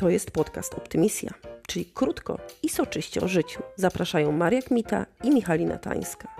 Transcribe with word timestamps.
To 0.00 0.10
jest 0.10 0.30
podcast 0.30 0.74
Optymisja, 0.74 1.30
czyli 1.66 1.86
krótko 1.86 2.38
i 2.62 2.68
soczyście 2.68 3.20
o 3.20 3.28
życiu. 3.28 3.62
Zapraszają 3.76 4.32
Maria 4.32 4.62
Kmita 4.62 5.06
i 5.24 5.30
Michalina 5.30 5.78
Tańska. 5.78 6.36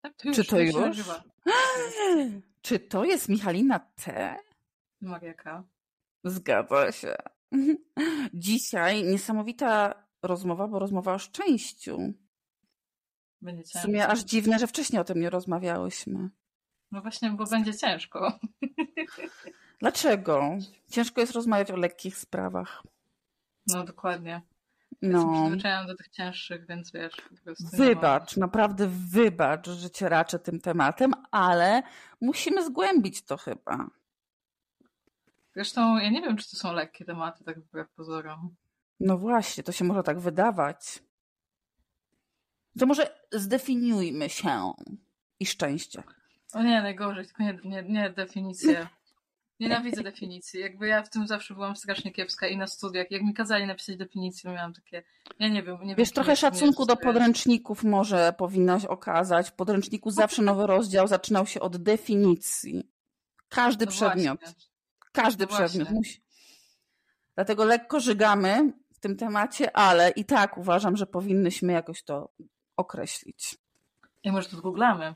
Tak, 0.00 0.14
to 0.16 0.28
już, 0.28 0.36
Czy 0.36 0.44
to 0.44 0.60
już? 0.60 0.96
Czy 2.62 2.78
to 2.78 3.04
jest 3.04 3.28
Michalina 3.28 3.78
T? 3.78 4.36
Mariaka. 5.00 5.64
Zgadza 6.24 6.92
się. 6.92 7.14
Dzisiaj 8.34 9.04
niesamowita 9.04 9.94
rozmowa, 10.22 10.68
bo 10.68 10.78
rozmowa 10.78 11.14
o 11.14 11.18
szczęściu. 11.18 11.98
Będzie 13.40 13.62
W 13.62 13.68
sumie 13.68 14.08
aż 14.08 14.20
dziwne, 14.20 14.58
że 14.58 14.66
wcześniej 14.66 15.00
o 15.00 15.04
tym 15.04 15.20
nie 15.20 15.30
rozmawiałyśmy. 15.30 16.30
No 16.92 17.02
właśnie, 17.02 17.30
bo 17.30 17.44
będzie 17.44 17.74
ciężko. 17.74 18.38
Dlaczego? 19.80 20.42
Ciężko 20.90 21.20
jest 21.20 21.32
rozmawiać 21.32 21.70
o 21.70 21.76
lekkich 21.76 22.16
sprawach. 22.18 22.82
No 23.66 23.84
dokładnie. 23.84 24.42
Jestem 25.02 25.22
No, 25.32 25.42
przyzwyczajona 25.42 25.86
do 25.86 25.96
tych 25.96 26.08
cięższych, 26.08 26.66
więc 26.66 26.92
wiesz. 26.92 27.12
wybacz, 27.72 28.36
naprawdę 28.36 28.88
wybacz, 28.88 29.68
że 29.68 29.90
cię 29.90 30.08
raczę 30.08 30.38
tym 30.38 30.60
tematem, 30.60 31.12
ale 31.30 31.82
musimy 32.20 32.64
zgłębić 32.64 33.22
to 33.22 33.36
chyba. 33.36 33.86
Zresztą 35.54 35.98
ja 35.98 36.10
nie 36.10 36.22
wiem, 36.22 36.36
czy 36.36 36.50
to 36.50 36.56
są 36.56 36.72
lekkie 36.72 37.04
tematy, 37.04 37.44
tak 37.44 37.60
wbrew 37.60 37.90
pozorom. 37.90 38.54
No 39.00 39.18
właśnie, 39.18 39.62
to 39.64 39.72
się 39.72 39.84
może 39.84 40.02
tak 40.02 40.20
wydawać. 40.20 41.02
To 42.78 42.86
może 42.86 43.18
zdefiniujmy 43.32 44.28
się 44.30 44.72
i 45.40 45.46
szczęście. 45.46 46.02
O 46.52 46.62
nie, 46.62 46.82
najgorzej, 46.82 47.26
tylko 47.26 47.42
nie, 47.42 47.58
nie, 47.64 47.82
nie 47.82 48.10
definicje. 48.10 48.86
Nienawidzę 49.60 50.02
definicji. 50.02 50.60
Jakby 50.60 50.88
ja 50.88 51.02
w 51.02 51.10
tym 51.10 51.26
zawsze 51.26 51.54
byłam 51.54 51.76
strasznie 51.76 52.12
kiepska 52.12 52.46
i 52.46 52.56
na 52.56 52.66
studiach. 52.66 53.10
Jak 53.10 53.22
mi 53.22 53.34
kazali 53.34 53.66
napisać 53.66 53.96
definicję, 53.96 54.50
miałam 54.52 54.72
takie. 54.72 55.02
Ja 55.38 55.48
nie 55.48 55.62
wiem. 55.62 55.78
Nie 55.80 55.86
wiem 55.86 55.96
Wiesz, 55.96 56.12
trochę 56.12 56.36
szacunku 56.36 56.86
do 56.86 56.96
podręczników 56.96 57.84
może 57.84 58.34
powinnaś 58.38 58.84
okazać. 58.84 59.48
W 59.48 59.52
podręczniku 59.52 60.10
zawsze 60.10 60.42
nowy 60.42 60.66
rozdział 60.66 61.08
zaczynał 61.08 61.46
się 61.46 61.60
od 61.60 61.76
definicji. 61.76 62.90
Każdy 63.48 63.84
No 63.86 63.90
przedmiot. 63.90 64.40
właśnie. 64.40 64.62
Każdy 65.12 65.44
No 65.44 65.48
przedmiot 65.48 65.72
właśnie. 65.72 65.98
musi. 65.98 66.22
Dlatego 67.34 67.64
lekko 67.64 68.00
żygamy 68.00 68.72
w 68.94 68.98
tym 68.98 69.16
temacie, 69.16 69.76
ale 69.76 70.10
i 70.10 70.24
tak 70.24 70.58
uważam, 70.58 70.96
że 70.96 71.06
powinnyśmy 71.06 71.72
jakoś 71.72 72.02
to 72.02 72.32
określić. 72.76 73.58
I 74.22 74.32
może 74.32 74.48
to 74.48 74.56
zgooglamy. 74.56 75.14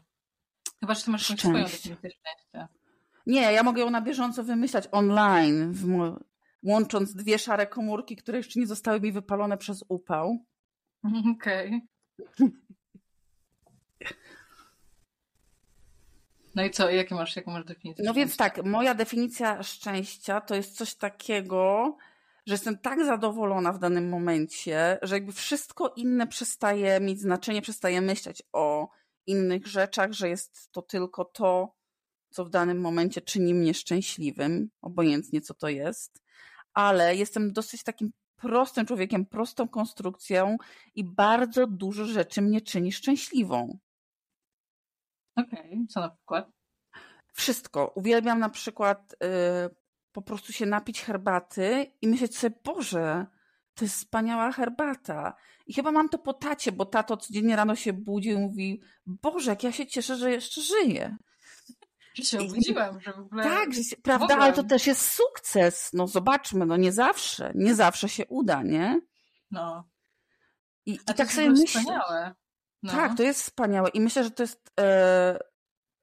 Chyba, 0.80 0.94
że 0.94 1.05
ty 1.05 1.10
masz 1.10 1.30
jakąś 1.30 1.41
swoją 1.41 1.64
definicję 1.64 2.10
szczęścia. 2.10 2.69
Nie, 3.27 3.41
ja 3.41 3.62
mogę 3.62 3.80
ją 3.80 3.91
na 3.91 4.00
bieżąco 4.00 4.44
wymyślać 4.44 4.88
online, 4.92 5.74
łącząc 6.62 7.14
dwie 7.14 7.38
szare 7.38 7.66
komórki, 7.66 8.16
które 8.16 8.38
jeszcze 8.38 8.60
nie 8.60 8.66
zostały 8.66 9.00
mi 9.00 9.12
wypalone 9.12 9.58
przez 9.58 9.84
upał. 9.88 10.38
Okej. 11.36 11.80
No 16.54 16.64
i 16.64 16.70
co? 16.70 16.91
Jakie 16.91 17.14
masz, 17.14 17.36
jaką 17.36 17.50
masz 17.50 17.64
definicję? 17.64 18.04
No 18.04 18.14
więc 18.14 18.36
tak, 18.36 18.64
moja 18.64 18.94
definicja 18.94 19.62
szczęścia 19.62 20.41
to 20.41 20.54
jest 20.54 20.77
coś 20.77 20.94
takiego, 20.94 21.97
że 22.47 22.54
jestem 22.54 22.78
tak 22.78 23.04
zadowolona 23.04 23.72
w 23.72 23.78
danym 23.78 24.08
momencie, 24.08 24.98
że 25.02 25.14
jakby 25.14 25.32
wszystko 25.32 25.92
inne 25.97 26.27
przestaje 26.27 27.00
mieć 27.00 27.20
znaczenie, 27.20 27.62
przestaje 27.62 28.00
myśleć 28.00 28.42
o 28.52 28.88
innych 29.27 29.66
rzeczach, 29.66 30.12
że 30.12 30.28
jest 30.28 30.72
to 30.72 30.82
tylko 30.82 31.24
to, 31.24 31.74
co 32.30 32.44
w 32.44 32.50
danym 32.50 32.80
momencie 32.80 33.20
czyni 33.20 33.55
mnie 33.55 33.74
szczęśliwym, 33.74 34.70
obojętnie 34.82 35.41
co 35.41 35.55
to 35.55 35.69
jest, 35.69 36.22
ale 36.74 37.16
jestem 37.16 37.52
dosyć 37.52 37.82
takim 37.82 38.12
prostym 38.36 38.86
człowiekiem, 38.86 39.27
prostą 39.27 39.69
konstrukcją 39.69 40.56
i 40.94 41.04
bardzo 41.04 41.66
dużo 41.66 42.04
rzeczy 42.04 42.42
mnie 42.42 42.60
czyni 42.60 42.92
szczęśliwą. 42.92 43.78
Okej, 45.37 45.87
co 45.88 46.00
na 46.00 46.10
przykład? 46.10 46.50
Wszystko. 47.32 47.93
Uwielbiam 47.94 48.38
na 48.38 48.48
przykład 48.48 49.12
y, 49.12 49.16
po 50.12 50.22
prostu 50.22 50.53
się 50.53 50.66
napić 50.66 51.03
herbaty 51.03 51.93
i 52.03 52.08
myśleć 52.08 52.38
sobie, 52.38 52.56
Boże, 52.64 53.26
to 53.76 53.84
jest 53.84 53.97
wspaniała 53.97 54.53
herbata. 54.53 55.34
I 55.66 55.75
chyba 55.75 55.92
mam 55.92 56.09
to 56.09 56.19
po 56.19 56.34
tacie, 56.34 56.72
bo 56.72 56.87
tato 56.87 57.16
codziennie 57.16 57.56
rano 57.56 57.76
się 57.76 57.92
budzi 57.92 58.28
i 58.28 58.37
mówi, 58.37 58.81
Boże, 59.06 59.50
jak 59.50 59.64
ja 59.64 59.72
się 59.72 59.87
cieszę, 59.87 60.16
że 60.16 60.31
jeszcze 60.31 60.60
żyję. 60.60 61.16
Że 62.14 62.25
się 62.25 62.41
obudziłam, 62.41 63.00
że 63.00 63.12
w 63.12 63.19
ogóle... 63.19 63.44
Tak, 63.44 63.75
że 63.75 63.84
się, 63.84 63.97
prawda, 63.97 64.37
ale 64.37 64.53
to 64.53 64.64
też 64.64 64.87
jest 64.87 65.10
sukces. 65.10 65.91
No 65.92 66.06
zobaczmy, 66.06 66.66
no 66.66 66.76
nie 66.76 66.92
zawsze, 66.92 67.53
nie 67.54 67.75
zawsze 67.75 68.09
się 68.09 68.26
uda, 68.26 68.62
nie? 68.62 69.00
No. 69.50 69.88
I, 70.87 70.93
i 70.93 70.98
tak 70.98 71.32
sobie 71.32 71.50
myślę. 71.50 71.81
wspaniałe. 71.81 72.34
No. 72.82 72.93
Tak, 72.93 73.16
to 73.16 73.22
jest 73.22 73.43
wspaniałe. 73.43 73.88
I 73.88 74.00
myślę, 74.00 74.25
że 74.25 74.31
to 74.31 74.43
jest, 74.43 74.72
e, 74.81 75.38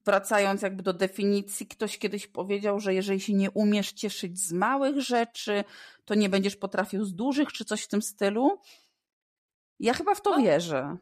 wracając 0.06 0.62
jakby 0.62 0.84
do 0.84 0.94
definicji, 0.94 1.68
ktoś 1.68 1.98
kiedyś 1.98 2.28
powiedział, 2.28 2.80
że 2.80 2.94
jeżeli 2.94 3.20
się 3.20 3.34
nie 3.34 3.52
umiesz 3.52 3.92
cieszyć 3.92 4.40
z 4.40 4.52
małych 4.52 5.02
rzeczy, 5.02 5.64
to 6.06 6.16
nie 6.16 6.30
będziesz 6.30 6.56
potrafił 6.56 7.06
z 7.06 7.16
dużych, 7.16 7.52
czy 7.52 7.66
coś 7.66 7.84
w 7.84 7.88
tym 7.88 8.02
stylu. 8.02 8.60
Ja 9.80 9.94
chyba 9.94 10.16
w 10.16 10.22
to 10.22 10.30
No. 10.30 10.38
wierzę. 10.44 10.98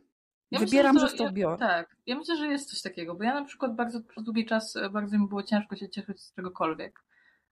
Ja 0.51 0.59
Wybieram, 0.59 0.93
myślę, 0.93 1.09
że 1.09 1.15
w 1.15 1.17
to 1.17 1.23
ja, 1.23 1.31
biorę. 1.31 1.57
Tak, 1.57 1.95
ja 2.05 2.15
myślę, 2.17 2.37
że 2.37 2.47
jest 2.47 2.69
coś 2.69 2.81
takiego, 2.81 3.15
bo 3.15 3.23
ja 3.23 3.33
na 3.33 3.45
przykład 3.45 3.75
bardzo 3.75 4.01
przez 4.01 4.23
długi 4.23 4.45
czas 4.45 4.75
e, 4.75 4.89
bardzo 4.89 5.17
mi 5.19 5.27
było 5.27 5.43
ciężko 5.43 5.75
się 5.75 5.89
cieszyć 5.89 6.21
z 6.21 6.33
czegokolwiek. 6.33 7.03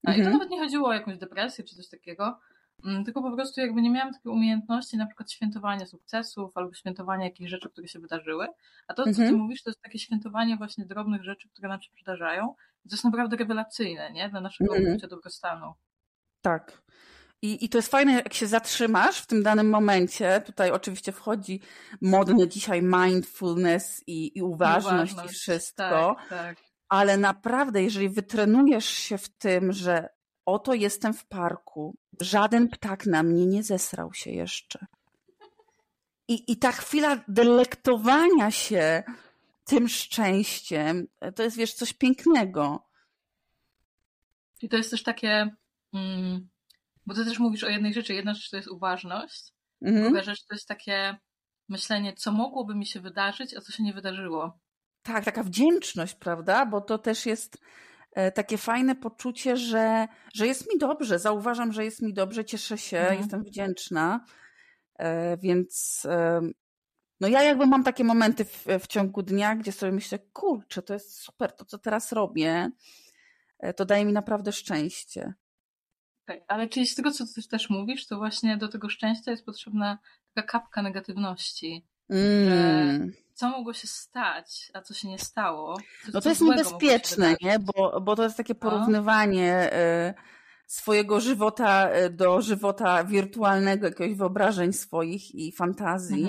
A 0.07 0.11
I 0.11 0.13
to 0.15 0.19
Mhm. 0.19 0.33
nawet 0.33 0.49
nie 0.49 0.59
chodziło 0.59 0.87
o 0.89 0.93
jakąś 0.93 1.17
depresję 1.17 1.63
czy 1.63 1.75
coś 1.75 1.89
takiego, 1.89 2.39
mm, 2.85 3.05
tylko 3.05 3.21
po 3.21 3.31
prostu 3.35 3.61
jakby 3.61 3.81
nie 3.81 3.89
miałam 3.89 4.13
takiej 4.13 4.31
umiejętności 4.31 4.97
na 4.97 5.05
przykład 5.05 5.31
świętowania 5.31 5.85
sukcesów 5.85 6.51
albo 6.57 6.73
świętowania 6.73 7.25
jakichś 7.25 7.49
rzeczy, 7.51 7.69
które 7.69 7.87
się 7.87 7.99
wydarzyły. 7.99 8.47
A 8.87 8.93
to, 8.93 9.03
co 9.03 9.11
ty 9.13 9.21
Mhm. 9.21 9.35
mówisz, 9.39 9.63
to 9.63 9.69
jest 9.69 9.81
takie 9.81 9.99
świętowanie 9.99 10.57
właśnie 10.57 10.85
drobnych 10.85 11.23
rzeczy, 11.23 11.49
które 11.49 11.69
nam 11.69 11.81
się 11.81 11.91
przydarzają. 11.91 12.47
To 12.89 12.95
jest 12.95 13.03
naprawdę 13.03 13.37
rewelacyjne, 13.37 14.11
nie? 14.11 14.29
Dla 14.29 14.41
naszego 14.41 14.75
Mhm. 14.75 14.93
poczucia 14.93 15.07
dobrostanu. 15.07 15.73
Tak. 16.41 16.81
I, 17.41 17.65
I 17.65 17.69
to 17.69 17.77
jest 17.77 17.91
fajne, 17.91 18.13
jak 18.13 18.33
się 18.33 18.47
zatrzymasz 18.47 19.21
w 19.21 19.25
tym 19.25 19.43
danym 19.43 19.69
momencie. 19.69 20.41
Tutaj 20.45 20.71
oczywiście 20.71 21.11
wchodzi 21.11 21.61
modny 22.01 22.47
dzisiaj 22.47 22.81
mindfulness 22.81 24.03
i, 24.07 24.37
i 24.37 24.41
uważność, 24.41 25.15
i 25.25 25.27
wszystko. 25.27 26.15
Tak, 26.19 26.29
tak. 26.29 26.57
Ale 26.89 27.17
naprawdę, 27.17 27.83
jeżeli 27.83 28.09
wytrenujesz 28.09 28.85
się 28.85 29.17
w 29.17 29.29
tym, 29.29 29.73
że 29.73 30.09
oto 30.45 30.73
jestem 30.73 31.13
w 31.13 31.25
parku, 31.25 31.97
żaden 32.21 32.67
ptak 32.67 33.05
na 33.05 33.23
mnie 33.23 33.45
nie 33.45 33.63
zesrał 33.63 34.13
się 34.13 34.31
jeszcze. 34.31 34.85
I, 36.27 36.51
i 36.51 36.57
ta 36.57 36.71
chwila 36.71 37.23
delektowania 37.27 38.51
się 38.51 39.03
tym 39.63 39.87
szczęściem, 39.87 41.07
to 41.35 41.43
jest, 41.43 41.57
wiesz, 41.57 41.73
coś 41.73 41.93
pięknego. 41.93 42.87
I 44.61 44.69
to 44.69 44.77
jest 44.77 44.91
też 44.91 45.03
takie, 45.03 45.55
mm, 45.93 46.49
bo 47.09 47.15
ty 47.15 47.25
też 47.25 47.39
mówisz 47.39 47.63
o 47.63 47.69
jednej 47.69 47.93
rzeczy. 47.93 48.13
Jedna 48.13 48.33
rzecz 48.33 48.49
to 48.49 48.55
jest 48.57 48.67
uważność, 48.69 49.53
Mhm. 49.81 50.03
druga 50.05 50.23
rzecz 50.23 50.45
to 50.45 50.55
jest 50.55 50.67
takie 50.67 51.17
myślenie, 51.69 52.13
co 52.13 52.31
mogłoby 52.31 52.75
mi 52.75 52.85
się 52.85 52.99
wydarzyć, 52.99 53.53
a 53.57 53.61
co 53.61 53.71
się 53.71 53.83
nie 53.83 53.93
wydarzyło. 53.93 54.59
Tak, 55.03 55.25
taka 55.25 55.43
wdzięczność, 55.43 56.15
prawda? 56.15 56.65
Bo 56.65 56.81
to 56.81 56.97
też 56.97 57.25
jest 57.25 57.57
e, 58.13 58.31
takie 58.31 58.57
fajne 58.57 58.95
poczucie, 58.95 59.57
że, 59.57 60.07
że 60.33 60.47
jest 60.47 60.73
mi 60.73 60.79
dobrze, 60.79 61.19
zauważam, 61.19 61.73
że 61.73 61.85
jest 61.85 62.01
mi 62.01 62.13
dobrze, 62.13 62.45
cieszę 62.45 62.77
się, 62.77 62.97
Mhm. 62.99 63.17
jestem 63.19 63.43
wdzięczna. 63.43 64.25
E, 64.99 65.37
Więc 65.37 66.01
e, 66.09 66.41
no 67.19 67.27
ja 67.27 67.43
jakby 67.43 67.65
mam 67.65 67.83
takie 67.83 68.03
momenty 68.03 68.45
w, 68.45 68.65
w 68.79 68.87
ciągu 68.87 69.23
dnia, 69.23 69.55
gdzie 69.55 69.71
sobie 69.71 69.91
myślę, 69.91 70.19
kurczę, 70.33 70.81
to 70.81 70.93
jest 70.93 71.19
super, 71.21 71.55
to 71.55 71.65
co 71.65 71.77
teraz 71.77 72.11
robię, 72.11 72.69
to 73.75 73.85
daje 73.85 74.05
mi 74.05 74.13
naprawdę 74.13 74.51
szczęście. 74.51 75.33
Ale 76.47 76.67
czyli 76.67 76.87
z 76.87 76.95
tego, 76.95 77.11
co 77.11 77.25
ty 77.35 77.47
też 77.47 77.69
mówisz, 77.69 78.07
to 78.07 78.17
właśnie 78.17 78.57
do 78.57 78.67
tego 78.67 78.89
szczęścia 78.89 79.31
jest 79.31 79.45
potrzebna 79.45 79.97
taka 80.33 80.47
kapka 80.59 80.81
negatywności. 80.81 81.85
Mm. 82.09 83.11
Co 83.33 83.49
mogło 83.49 83.73
się 83.73 83.87
stać, 83.87 84.71
a 84.73 84.81
co 84.81 84.93
się 84.93 85.07
nie 85.07 85.19
stało? 85.19 85.77
Co, 85.77 86.11
No 86.13 86.21
to 86.21 86.29
jest 86.29 86.41
niebezpieczne, 86.41 87.35
nie? 87.41 87.59
Bo, 87.59 88.01
bo 88.01 88.15
to 88.15 88.23
jest 88.23 88.37
takie 88.37 88.53
No. 88.53 88.59
porównywanie 88.59 89.53
e, 89.73 90.13
swojego 90.67 91.19
żywota 91.19 91.89
e, 91.89 92.09
do 92.09 92.41
żywota 92.41 93.03
wirtualnego, 93.03 93.87
jakiegoś 93.87 94.17
wyobrażeń 94.17 94.73
swoich 94.73 95.35
i 95.35 95.51
fantazji 95.51 96.25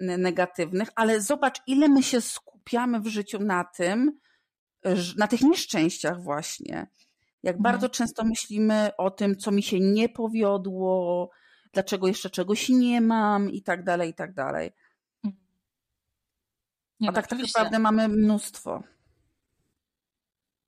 Mhm. 0.00 0.22
negatywnych, 0.22 0.88
ale 0.94 1.20
zobacz, 1.20 1.60
ile 1.66 1.88
my 1.88 2.02
się 2.02 2.20
skupiamy 2.20 3.00
w 3.00 3.06
życiu 3.06 3.38
na 3.38 3.64
tym, 3.64 4.18
na 5.16 5.26
tych 5.26 5.40
nieszczęściach 5.40 6.22
właśnie. 6.22 6.86
Jak 7.42 7.56
Mhm. 7.56 7.62
bardzo 7.62 7.88
często 7.88 8.24
myślimy 8.24 8.90
o 8.98 9.10
tym, 9.10 9.36
co 9.36 9.50
mi 9.50 9.62
się 9.62 9.80
nie 9.80 10.08
powiodło, 10.08 11.30
dlaczego 11.72 12.08
jeszcze 12.08 12.30
czegoś 12.30 12.68
nie 12.68 13.00
mam 13.00 13.50
i 13.50 13.62
tak 13.62 13.84
dalej, 13.84 14.10
i 14.10 14.14
tak 14.14 14.34
dalej. 14.34 14.72
Nie, 15.24 17.08
A 17.08 17.10
no, 17.10 17.12
tak, 17.12 17.24
tak 17.24 17.32
oczywiście. 17.32 17.58
naprawdę 17.58 17.78
mamy 17.78 18.08
mnóstwo. 18.08 18.82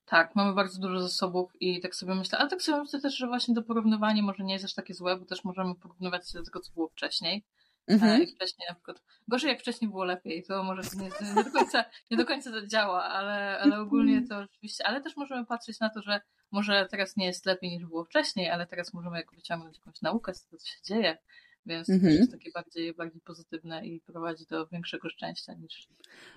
Tak, 0.04 0.36
mamy 0.36 0.54
bardzo 0.54 0.80
dużo 0.80 1.00
zasobów 1.00 1.52
i 1.60 1.80
tak 1.80 1.94
sobie 1.94 2.14
myślę, 2.14 2.38
ale 2.38 2.50
tak 2.50 2.62
sobie 2.62 2.78
myślę 2.78 3.00
też, 3.00 3.16
że 3.16 3.26
właśnie 3.26 3.54
to 3.54 3.62
porównywanie 3.62 4.22
może 4.22 4.44
nie 4.44 4.52
jest 4.52 4.64
aż 4.64 4.74
takie 4.74 4.94
złe, 4.94 5.16
bo 5.16 5.24
też 5.24 5.44
możemy 5.44 5.74
porównywać 5.74 6.30
się 6.30 6.38
do 6.38 6.44
tego, 6.44 6.60
co 6.60 6.72
było 6.72 6.88
wcześniej. 6.88 7.44
Mhm. 7.86 8.22
I 8.22 8.26
wcześniej 8.26 8.66
na 8.68 8.74
przykład, 8.74 9.02
gorzej 9.28 9.50
jak 9.50 9.60
wcześniej 9.60 9.90
było 9.90 10.04
lepiej, 10.04 10.44
to 10.44 10.62
może 10.62 10.82
nie, 10.96 11.34
nie, 11.34 11.44
do, 11.44 11.50
końca, 11.50 11.84
nie 12.10 12.16
do 12.16 12.24
końca 12.26 12.50
to 12.50 12.66
działa, 12.66 13.04
ale, 13.04 13.58
ale 13.58 13.80
ogólnie 13.80 14.28
to 14.28 14.38
oczywiście, 14.38 14.86
ale 14.86 15.00
też 15.00 15.16
możemy 15.16 15.46
patrzeć 15.46 15.80
na 15.80 15.90
to, 15.90 16.02
że 16.02 16.20
może 16.54 16.86
teraz 16.90 17.16
nie 17.16 17.26
jest 17.26 17.46
lepiej 17.46 17.70
niż 17.70 17.86
było 17.86 18.04
wcześniej, 18.04 18.50
ale 18.50 18.66
teraz 18.66 18.94
możemy 18.94 19.16
jako 19.16 19.36
wyciągnąć 19.36 19.78
jakąś 19.78 20.02
naukę 20.02 20.34
z 20.34 20.44
tego, 20.44 20.58
co 20.58 20.66
się 20.66 20.82
dzieje, 20.84 21.18
więc 21.66 21.90
mhm. 21.90 22.12
to 22.12 22.18
jest 22.18 22.32
takie 22.32 22.50
bardziej, 22.50 22.94
bardziej 22.94 23.20
pozytywne 23.20 23.86
i 23.86 24.00
prowadzi 24.00 24.46
do 24.46 24.66
większego 24.66 25.08
szczęścia 25.08 25.54
niż... 25.54 25.88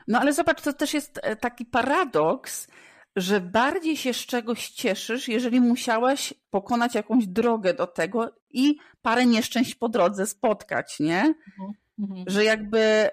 No 0.08 0.19
ale 0.19 0.34
zobacz, 0.34 0.62
to 0.62 0.74
też 0.74 0.94
jest 0.94 1.19
e, 1.24 1.36
taki 1.36 1.66
paradoks, 1.66 2.68
że 3.16 3.42
bardziej 3.42 3.98
się 3.98 4.14
z 4.14 4.18
czegoś 4.18 4.69
cieszysz, 4.69 5.28
jeżeli 5.28 5.62
musiałaś 5.62 6.34
pokonać 6.50 6.96
jakąś 6.96 7.28
drogę 7.28 7.74
do 7.74 7.88
tego 7.88 8.36
i 8.50 8.78
parę 9.02 9.25
nieszczęść 9.25 9.75
po 9.75 9.90
drodze 9.90 10.28
spotkać, 10.28 11.00
nie? 11.00 11.19
Mhm. 11.19 11.74
mhm. 12.00 12.24
Że 12.28 12.44
jakby 12.44 13.10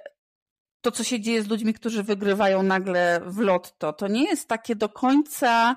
to, 0.81 0.91
co 0.91 1.05
się 1.05 1.21
dzieje 1.21 1.43
z 1.43 1.49
ludźmi, 1.49 1.75
którzy 1.75 2.03
wygrywają 2.03 2.62
nagle 2.62 3.21
w 3.27 3.39
lotto, 3.39 3.93
to 3.93 4.09
nie 4.09 4.25
jest 4.25 4.49
takie 4.49 4.77
do 4.77 4.89
końca, 4.89 5.77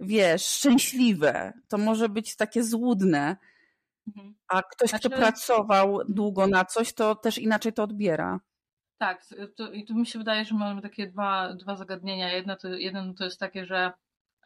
wiesz, 0.00 0.44
szczęśliwe. 0.44 1.52
To 1.68 1.78
może 1.78 2.08
być 2.08 2.36
takie 2.36 2.64
złudne. 2.64 3.36
Mhm. 4.06 4.34
A 4.48 4.62
ktoś, 4.62 4.90
znaczy... 4.90 5.08
kto 5.08 5.18
pracował 5.18 6.00
długo 6.08 6.46
na 6.46 6.64
coś, 6.64 6.92
to 6.92 7.14
też 7.14 7.38
inaczej 7.38 7.72
to 7.72 7.82
odbiera. 7.82 8.40
Tak, 8.98 9.26
to, 9.56 9.72
i 9.72 9.84
tu 9.84 9.94
mi 9.94 10.06
się 10.06 10.18
wydaje, 10.18 10.44
że 10.44 10.54
mamy 10.54 10.82
takie 10.82 11.06
dwa, 11.06 11.54
dwa 11.54 11.76
zagadnienia. 11.76 12.32
Jedno 12.32 12.56
to, 12.56 12.68
jedno 12.68 13.14
to 13.14 13.24
jest 13.24 13.40
takie, 13.40 13.66
że 13.66 13.92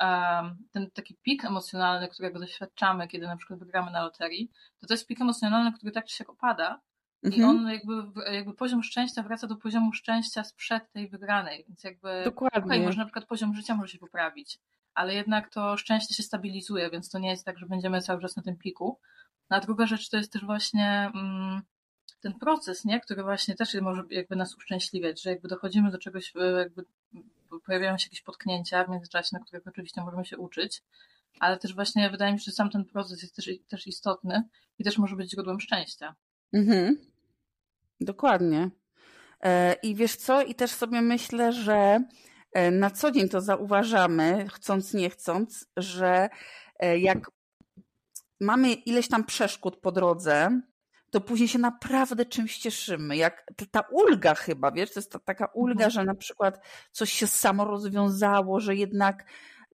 um, 0.00 0.56
ten 0.72 0.90
taki 0.90 1.16
pik 1.22 1.44
emocjonalny, 1.44 2.08
którego 2.08 2.38
doświadczamy, 2.38 3.08
kiedy 3.08 3.26
na 3.26 3.36
przykład 3.36 3.58
wygramy 3.58 3.90
na 3.90 4.02
loterii, 4.02 4.50
to 4.80 4.86
to 4.86 4.94
jest 4.94 5.06
pik 5.06 5.20
emocjonalny, 5.20 5.72
który 5.72 5.92
tak 5.92 6.06
czy 6.06 6.16
siak 6.16 6.30
opada 6.30 6.80
mhm. 7.24 7.42
i 7.42 7.44
on 7.44 7.68
jakby, 7.68 7.92
jakby 8.32 8.54
poziom 8.54 8.82
szczęścia 8.82 9.22
wraca 9.22 9.46
do 9.46 9.56
poziomu 9.56 9.92
szczęścia 9.92 10.44
sprzed 10.44 10.92
tej 10.92 11.08
wygranej, 11.08 11.64
więc 11.68 11.84
jakby 11.84 12.22
Dokładnie. 12.24 12.64
Okay, 12.64 12.80
może 12.80 12.98
na 12.98 13.04
przykład 13.04 13.24
poziom 13.24 13.54
życia 13.54 13.74
może 13.74 13.92
się 13.92 13.98
poprawić, 13.98 14.58
ale 14.94 15.14
jednak 15.14 15.50
to 15.50 15.76
szczęście 15.76 16.14
się 16.14 16.22
stabilizuje, 16.22 16.90
więc 16.90 17.10
to 17.10 17.18
nie 17.18 17.30
jest 17.30 17.44
tak, 17.44 17.58
że 17.58 17.66
będziemy 17.66 18.02
cały 18.02 18.20
czas 18.20 18.36
na 18.36 18.42
tym 18.42 18.56
piku. 18.56 18.98
A 19.48 19.60
druga 19.60 19.86
rzecz 19.86 20.08
to 20.08 20.16
jest 20.16 20.32
też 20.32 20.44
właśnie 20.44 21.10
mm, 21.14 21.62
ten 22.20 22.34
proces, 22.34 22.84
nie? 22.84 23.00
który 23.00 23.22
właśnie 23.22 23.54
też 23.54 23.74
może 23.74 24.02
jakby 24.10 24.36
nas 24.36 24.56
uszczęśliwiać, 24.56 25.22
że 25.22 25.30
jakby 25.30 25.48
dochodzimy 25.48 25.90
do 25.90 25.98
czegoś, 25.98 26.32
e, 26.36 26.50
jakby 26.58 26.84
pojawiają 27.66 27.98
się 27.98 28.06
jakieś 28.06 28.22
potknięcia 28.22 28.84
w 28.84 28.88
międzyczasie, 28.88 29.28
na 29.32 29.40
których 29.40 29.66
oczywiście 29.66 30.00
możemy 30.00 30.24
się 30.24 30.38
uczyć, 30.38 30.82
ale 31.40 31.58
też 31.58 31.74
właśnie 31.74 32.10
wydaje 32.10 32.32
mi 32.32 32.38
się, 32.38 32.44
że 32.44 32.52
sam 32.52 32.70
ten 32.70 32.84
proces 32.84 33.22
jest 33.22 33.36
też, 33.36 33.50
też 33.68 33.86
istotny 33.86 34.42
i 34.78 34.84
też 34.84 34.98
może 34.98 35.16
być 35.16 35.30
źródłem 35.30 35.60
szczęścia. 35.60 36.14
Mhm. 36.52 36.96
Dokładnie. 38.00 38.70
E, 39.40 39.74
I 39.82 39.94
wiesz 39.94 40.16
co? 40.16 40.42
I 40.42 40.54
też 40.54 40.70
sobie 40.70 41.02
myślę, 41.02 41.52
że 41.52 42.00
na 42.72 42.90
co 42.90 43.10
dzień 43.10 43.28
to 43.28 43.40
zauważamy, 43.40 44.46
chcąc, 44.52 44.94
nie 44.94 45.10
chcąc, 45.10 45.66
że 45.76 46.28
jak 46.98 47.30
mamy 48.40 48.72
ileś 48.72 49.08
tam 49.08 49.24
przeszkód 49.24 49.76
po 49.76 49.92
drodze, 49.92 50.60
to 51.10 51.20
później 51.20 51.48
się 51.48 51.58
naprawdę 51.58 52.26
czymś 52.26 52.58
cieszymy. 52.58 53.16
Jak 53.16 53.46
ta 53.70 53.80
ulga 53.80 54.34
chyba, 54.34 54.72
wiesz, 54.72 54.92
to 54.92 55.00
jest 55.00 55.12
ta, 55.12 55.18
taka 55.18 55.46
ulga, 55.46 55.84
mhm. 55.84 55.90
że 55.90 56.04
na 56.04 56.14
przykład 56.14 56.66
coś 56.92 57.12
się 57.12 57.26
samo 57.26 57.64
rozwiązało, 57.64 58.60
że 58.60 58.74
jednak 58.74 59.24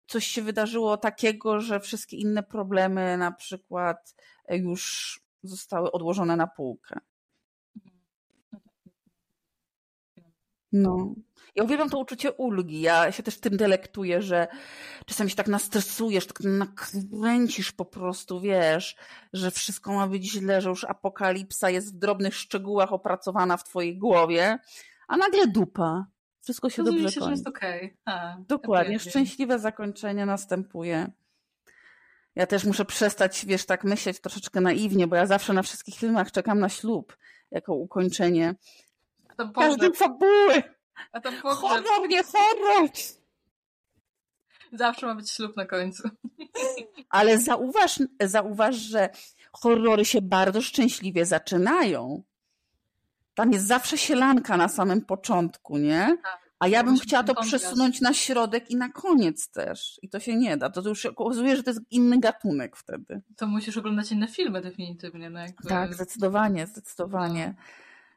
coś 0.06 0.26
się 0.26 0.42
wydarzyło 0.42 0.96
takiego, 0.96 1.60
że 1.60 1.80
wszystkie 1.80 2.16
inne 2.16 2.42
problemy 2.42 3.16
na 3.16 3.32
przykład 3.32 4.14
już 4.48 5.20
zostały 5.42 5.92
odłożone 5.92 6.36
na 6.36 6.46
półkę. 6.46 7.00
No. 10.72 11.14
Ja 11.54 11.64
uwielbiam 11.64 11.90
to 11.90 11.98
uczucie 11.98 12.32
ulgi. 12.32 12.80
Ja 12.80 13.12
się 13.12 13.22
też 13.22 13.40
tym 13.40 13.56
delektuję, 13.56 14.22
że 14.22 14.48
czasami 15.06 15.30
się 15.30 15.36
tak 15.36 15.48
nastresujesz, 15.48 16.26
tak 16.26 16.40
nakręcisz 16.40 17.72
po 17.72 17.84
prostu, 17.84 18.40
wiesz, 18.40 18.96
że 19.32 19.50
wszystko 19.50 19.92
ma 19.92 20.06
być 20.06 20.30
źle, 20.30 20.60
że 20.60 20.68
już 20.68 20.84
apokalipsa 20.84 21.70
jest 21.70 21.94
w 21.94 21.98
drobnych 21.98 22.34
szczegółach 22.34 22.92
opracowana 22.92 23.56
w 23.56 23.64
twojej 23.64 23.98
głowie, 23.98 24.58
a 25.08 25.16
nagle 25.16 25.46
dupa. 25.46 26.06
Wszystko 26.42 26.70
się 26.70 26.82
Rozumiem 26.82 27.02
dobrze 27.02 27.14
się, 27.14 27.20
kończy. 27.20 27.30
że 27.30 27.32
jest 27.32 27.48
okej. 27.48 27.96
Okay. 28.06 28.44
Dokładnie. 28.48 28.98
Szczęśliwe 28.98 29.58
zakończenie 29.58 30.26
następuje. 30.26 31.10
Ja 32.34 32.46
też 32.46 32.64
muszę 32.64 32.84
przestać, 32.84 33.46
wiesz, 33.46 33.66
tak 33.66 33.84
myśleć 33.84 34.20
troszeczkę 34.20 34.60
naiwnie, 34.60 35.06
bo 35.06 35.16
ja 35.16 35.26
zawsze 35.26 35.52
na 35.52 35.62
wszystkich 35.62 35.94
filmach 35.94 36.32
czekam 36.32 36.58
na 36.60 36.68
ślub 36.68 37.16
jako 37.50 37.74
ukończenie. 37.74 38.54
Każdy 39.54 39.92
fabuły. 39.92 40.62
A 41.12 41.20
tam 41.20 41.35
Horror, 41.37 42.08
nie 42.08 42.23
horror! 42.23 42.91
Zawsze 44.73 45.06
ma 45.06 45.14
być 45.14 45.31
ślub 45.31 45.56
na 45.56 45.67
końcu. 45.67 46.08
Ale 47.08 47.38
zauważ, 47.38 47.99
zauważ, 48.20 48.76
że 48.76 49.08
horrory 49.52 50.05
się 50.05 50.23
bardzo 50.23 50.62
szczęśliwie 50.62 51.26
zaczynają. 51.26 52.23
Tam 53.35 53.52
jest 53.52 53.67
zawsze 53.67 53.99
sielanka 53.99 54.56
na 54.56 54.69
samym 54.69 55.02
początku, 55.02 55.79
nie? 55.79 56.19
Tak. 56.23 56.44
A 56.58 56.69
ja 56.69 56.85
bym 56.85 56.99
chciała 56.99 57.23
to 57.23 57.35
przesunąć 57.35 58.00
na 58.00 58.14
środek 58.14 58.70
i 58.70 58.76
na 58.76 58.88
koniec 58.88 59.49
też. 59.50 59.99
I 60.02 60.08
to 60.08 60.20
się 60.20 60.37
nie 60.37 60.56
da. 60.56 60.70
To, 60.70 60.82
to 60.82 60.88
już 60.88 61.06
okazuje, 61.06 61.56
że 61.56 61.62
to 61.62 61.70
jest 61.70 61.82
inny 61.91 62.20
gatunek 62.20 62.76
wtedy. 62.76 63.23
To 63.37 63.46
musisz 63.46 63.76
oglądać 63.76 64.12
inne 64.12 64.29
filmy 64.29 64.61
definitywnie. 64.61 65.31
No 65.31 65.41
jakby... 65.41 65.69
Tak, 65.69 65.94
zdecydowanie, 65.94 66.67
zdecydowanie. 66.67 67.55
No. 67.58 67.64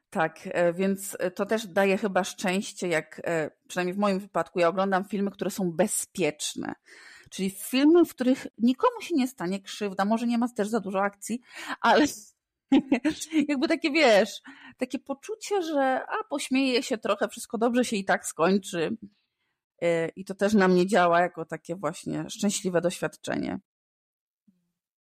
Tak, 0.09 0.39
e, 0.43 0.73
więc 0.73 1.17
e, 1.19 1.31
to 1.31 1.45
też 1.45 1.67
daje 1.67 1.97
chyba 1.97 2.23
szczęście, 2.23 2.87
jak 2.87 3.21
e, 3.23 3.51
przynajmniej 3.67 3.93
w 3.93 3.97
moim 3.97 4.19
wypadku, 4.19 4.59
ja 4.59 4.67
oglądam 4.67 5.05
filmy, 5.05 5.31
które 5.31 5.51
są 5.51 5.71
bezpieczne. 5.71 6.73
Czyli 7.29 7.49
filmy, 7.49 8.05
w 8.05 8.09
których 8.09 8.47
nikomu 8.57 9.01
się 9.01 9.15
nie 9.15 9.27
stanie 9.27 9.61
krzywda, 9.61 10.05
może 10.05 10.27
nie 10.27 10.37
ma 10.37 10.47
też 10.49 10.67
za 10.67 10.79
dużo 10.79 11.01
akcji, 11.01 11.41
ale 11.81 12.05
jakby 13.49 13.67
takie 13.67 13.91
wiesz, 13.91 14.41
takie 14.77 14.99
poczucie, 14.99 15.61
że 15.61 16.01
a 16.07 16.23
pośmieje 16.29 16.83
się 16.83 16.97
trochę, 16.97 17.27
wszystko 17.27 17.57
dobrze 17.57 17.85
się 17.85 17.95
i 17.95 18.05
tak 18.05 18.25
skończy. 18.25 18.97
I 20.15 20.25
to 20.25 20.35
też 20.35 20.53
na 20.53 20.67
mnie 20.67 20.87
działa 20.87 21.21
jako 21.21 21.45
takie 21.45 21.75
właśnie 21.75 22.29
szczęśliwe 22.29 22.81
doświadczenie. 22.81 23.59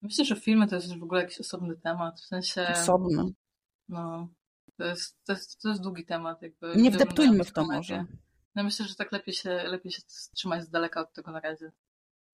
Myślę, 0.02 0.26
że 0.26 0.36
filmy 0.36 0.68
to 0.68 0.76
jest 0.76 1.00
w 1.00 1.04
ogóle 1.04 1.22
jakiś 1.22 1.40
osobny 1.40 1.76
temat, 1.76 2.22
w 2.22 2.26
sensie... 2.26 2.68
Osobny. 2.72 3.24
No, 3.90 4.28
to 4.78 4.84
jest, 4.86 5.24
to 5.26 5.34
jest, 5.34 5.62
to 5.62 5.70
jest 5.70 5.82
długi 5.82 6.06
temat. 6.06 6.42
Jakby 6.42 6.76
nie 6.76 6.92
wdeptujmy 6.92 7.44
w 7.44 7.52
to 7.52 7.66
może. 7.66 8.06
No 8.56 8.64
myślę, 8.64 8.86
że 8.86 8.96
tak 8.96 9.12
lepiej 9.12 9.34
się, 9.34 9.50
lepiej 9.50 9.92
się 9.92 10.02
trzymać 10.34 10.64
z 10.64 10.70
daleka 10.70 11.02
od 11.02 11.14
tego 11.14 11.32
na 11.32 11.40
razie. 11.40 11.72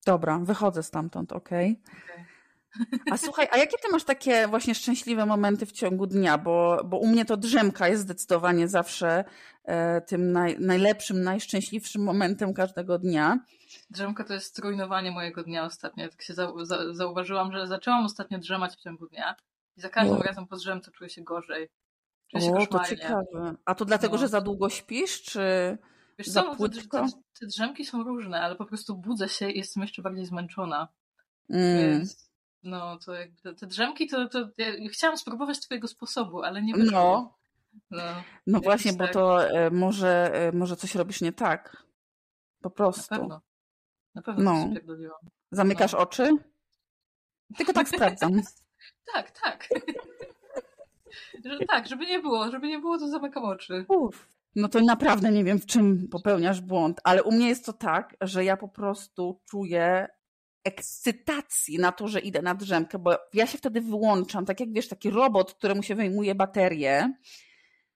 Dobra, 0.05 0.39
wychodzę 0.39 0.83
stamtąd, 0.83 1.31
okej. 1.31 1.81
Okay. 1.83 2.03
okay. 2.03 2.25
A 3.11 3.17
słuchaj, 3.17 3.47
a 3.51 3.57
jakie 3.57 3.77
ty 3.77 3.91
masz 3.91 4.03
takie 4.03 4.47
właśnie 4.47 4.75
szczęśliwe 4.75 5.25
momenty 5.25 5.65
w 5.65 5.71
ciągu 5.71 6.07
dnia? 6.07 6.37
Bo, 6.37 6.81
bo 6.85 6.97
u 6.97 7.07
mnie 7.07 7.25
to 7.25 7.37
drzemka 7.37 7.87
jest 7.87 8.01
zdecydowanie 8.01 8.67
zawsze 8.67 9.23
e, 9.63 10.01
tym 10.01 10.31
naj, 10.31 10.59
najlepszym, 10.59 11.23
najszczęśliwszym 11.23 12.03
momentem 12.03 12.53
każdego 12.53 12.99
dnia. 12.99 13.39
Drzemka 13.89 14.23
to 14.23 14.33
jest 14.33 14.55
zrujnowanie 14.55 15.11
mojego 15.11 15.43
dnia 15.43 15.65
ostatnio. 15.65 16.09
tak 16.09 16.21
się 16.21 16.33
za, 16.33 16.51
za, 16.63 16.93
zauważyłam, 16.93 17.51
że 17.51 17.67
zaczęłam 17.67 18.05
ostatnio 18.05 18.39
drzemać 18.39 18.73
w 18.73 18.81
ciągu 18.81 19.07
dnia 19.07 19.35
i 19.77 19.81
za 19.81 19.89
każdym 19.89 20.17
no. 20.17 20.23
razem 20.23 20.47
po 20.47 20.55
drzemce 20.55 20.91
czuję 20.91 21.09
się 21.09 21.21
gorzej. 21.21 21.69
O, 22.33 22.67
to 22.67 22.85
ciekawe. 22.85 23.55
A 23.65 23.75
to 23.75 23.85
dlatego, 23.85 24.13
no. 24.13 24.19
że 24.19 24.27
za 24.27 24.41
długo 24.41 24.69
śpisz, 24.69 25.21
czy 25.21 25.77
Wiesz 26.17 26.27
za 26.27 26.43
co, 26.43 26.55
płytko? 26.55 27.05
Te, 27.05 27.11
te, 27.39 27.45
drzemki 27.45 27.85
są 27.85 28.03
różne, 28.03 28.41
ale 28.41 28.55
po 28.55 28.65
prostu 28.65 28.97
budzę 28.97 29.29
się 29.29 29.49
i 29.49 29.57
jestem 29.57 29.81
jeszcze 29.83 30.01
bardziej 30.01 30.25
zmęczona. 30.25 30.87
Mm. 31.49 31.77
Więc 31.77 32.31
no, 32.63 32.97
to 33.05 33.13
jakby 33.13 33.41
te, 33.41 33.55
te 33.55 33.67
drzemki, 33.67 34.07
to, 34.07 34.29
to 34.29 34.49
ja 34.57 34.89
chciałam 34.91 35.17
spróbować 35.17 35.59
twojego 35.59 35.87
sposobu, 35.87 36.43
ale 36.43 36.61
nie 36.61 36.73
wyszło. 36.73 36.91
No, 36.91 37.37
no, 37.91 38.03
no 38.47 38.59
właśnie, 38.59 38.93
bo 38.93 39.03
tak. 39.03 39.13
to 39.13 39.49
e, 39.49 39.69
może, 39.69 40.31
e, 40.33 40.51
może 40.51 40.75
coś 40.75 40.95
robisz 40.95 41.21
nie 41.21 41.33
tak. 41.33 41.83
Po 42.61 42.69
prostu. 42.69 43.13
Na 43.13 43.19
pewno. 43.19 43.41
Na 44.15 44.21
pewno 44.21 44.43
no. 44.43 45.19
Zamykasz 45.51 45.93
no. 45.93 45.99
oczy? 45.99 46.29
Tylko 47.57 47.73
tak 47.73 47.89
sprawdzam. 47.89 48.41
tak, 49.13 49.31
tak. 49.31 49.69
Że, 51.45 51.59
tak, 51.67 51.87
żeby 51.87 52.05
nie 52.05 52.19
było, 52.19 52.51
żeby 52.51 52.67
nie 52.67 52.79
było, 52.79 52.97
to 52.97 53.07
zamykam 53.07 53.43
oczy. 53.43 53.85
Uf. 53.87 54.27
No 54.55 54.69
to 54.69 54.81
naprawdę 54.81 55.31
nie 55.31 55.43
wiem, 55.43 55.59
w 55.59 55.65
czym 55.65 56.07
popełniasz 56.07 56.61
błąd, 56.61 57.01
ale 57.03 57.23
u 57.23 57.31
mnie 57.31 57.49
jest 57.49 57.65
to 57.65 57.73
tak, 57.73 58.15
że 58.21 58.45
ja 58.45 58.57
po 58.57 58.67
prostu 58.67 59.41
czuję 59.49 60.07
ekscytacji 60.63 61.79
na 61.79 61.91
to, 61.91 62.07
że 62.07 62.19
idę 62.19 62.41
na 62.41 62.55
drzemkę, 62.55 62.99
bo 62.99 63.17
ja 63.33 63.47
się 63.47 63.57
wtedy 63.57 63.81
wyłączam, 63.81 64.45
tak 64.45 64.59
jak 64.59 64.73
wiesz, 64.73 64.87
taki 64.87 65.09
robot, 65.09 65.53
któremu 65.53 65.83
się 65.83 65.95
wyjmuje 65.95 66.35
baterię 66.35 67.13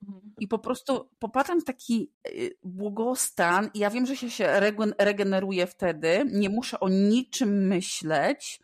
Mhm. 0.07 0.33
I 0.39 0.47
po 0.47 0.59
prostu 0.59 1.09
popatrzam 1.19 1.61
w 1.61 1.63
taki 1.63 2.11
y, 2.27 2.57
błogostan 2.63 3.69
i 3.73 3.79
ja 3.79 3.89
wiem, 3.89 4.05
że 4.05 4.15
się, 4.17 4.29
się 4.29 4.59
regeneruje 4.97 5.67
wtedy, 5.67 6.25
nie 6.31 6.49
muszę 6.49 6.79
o 6.79 6.89
niczym 6.89 7.67
myśleć 7.67 8.59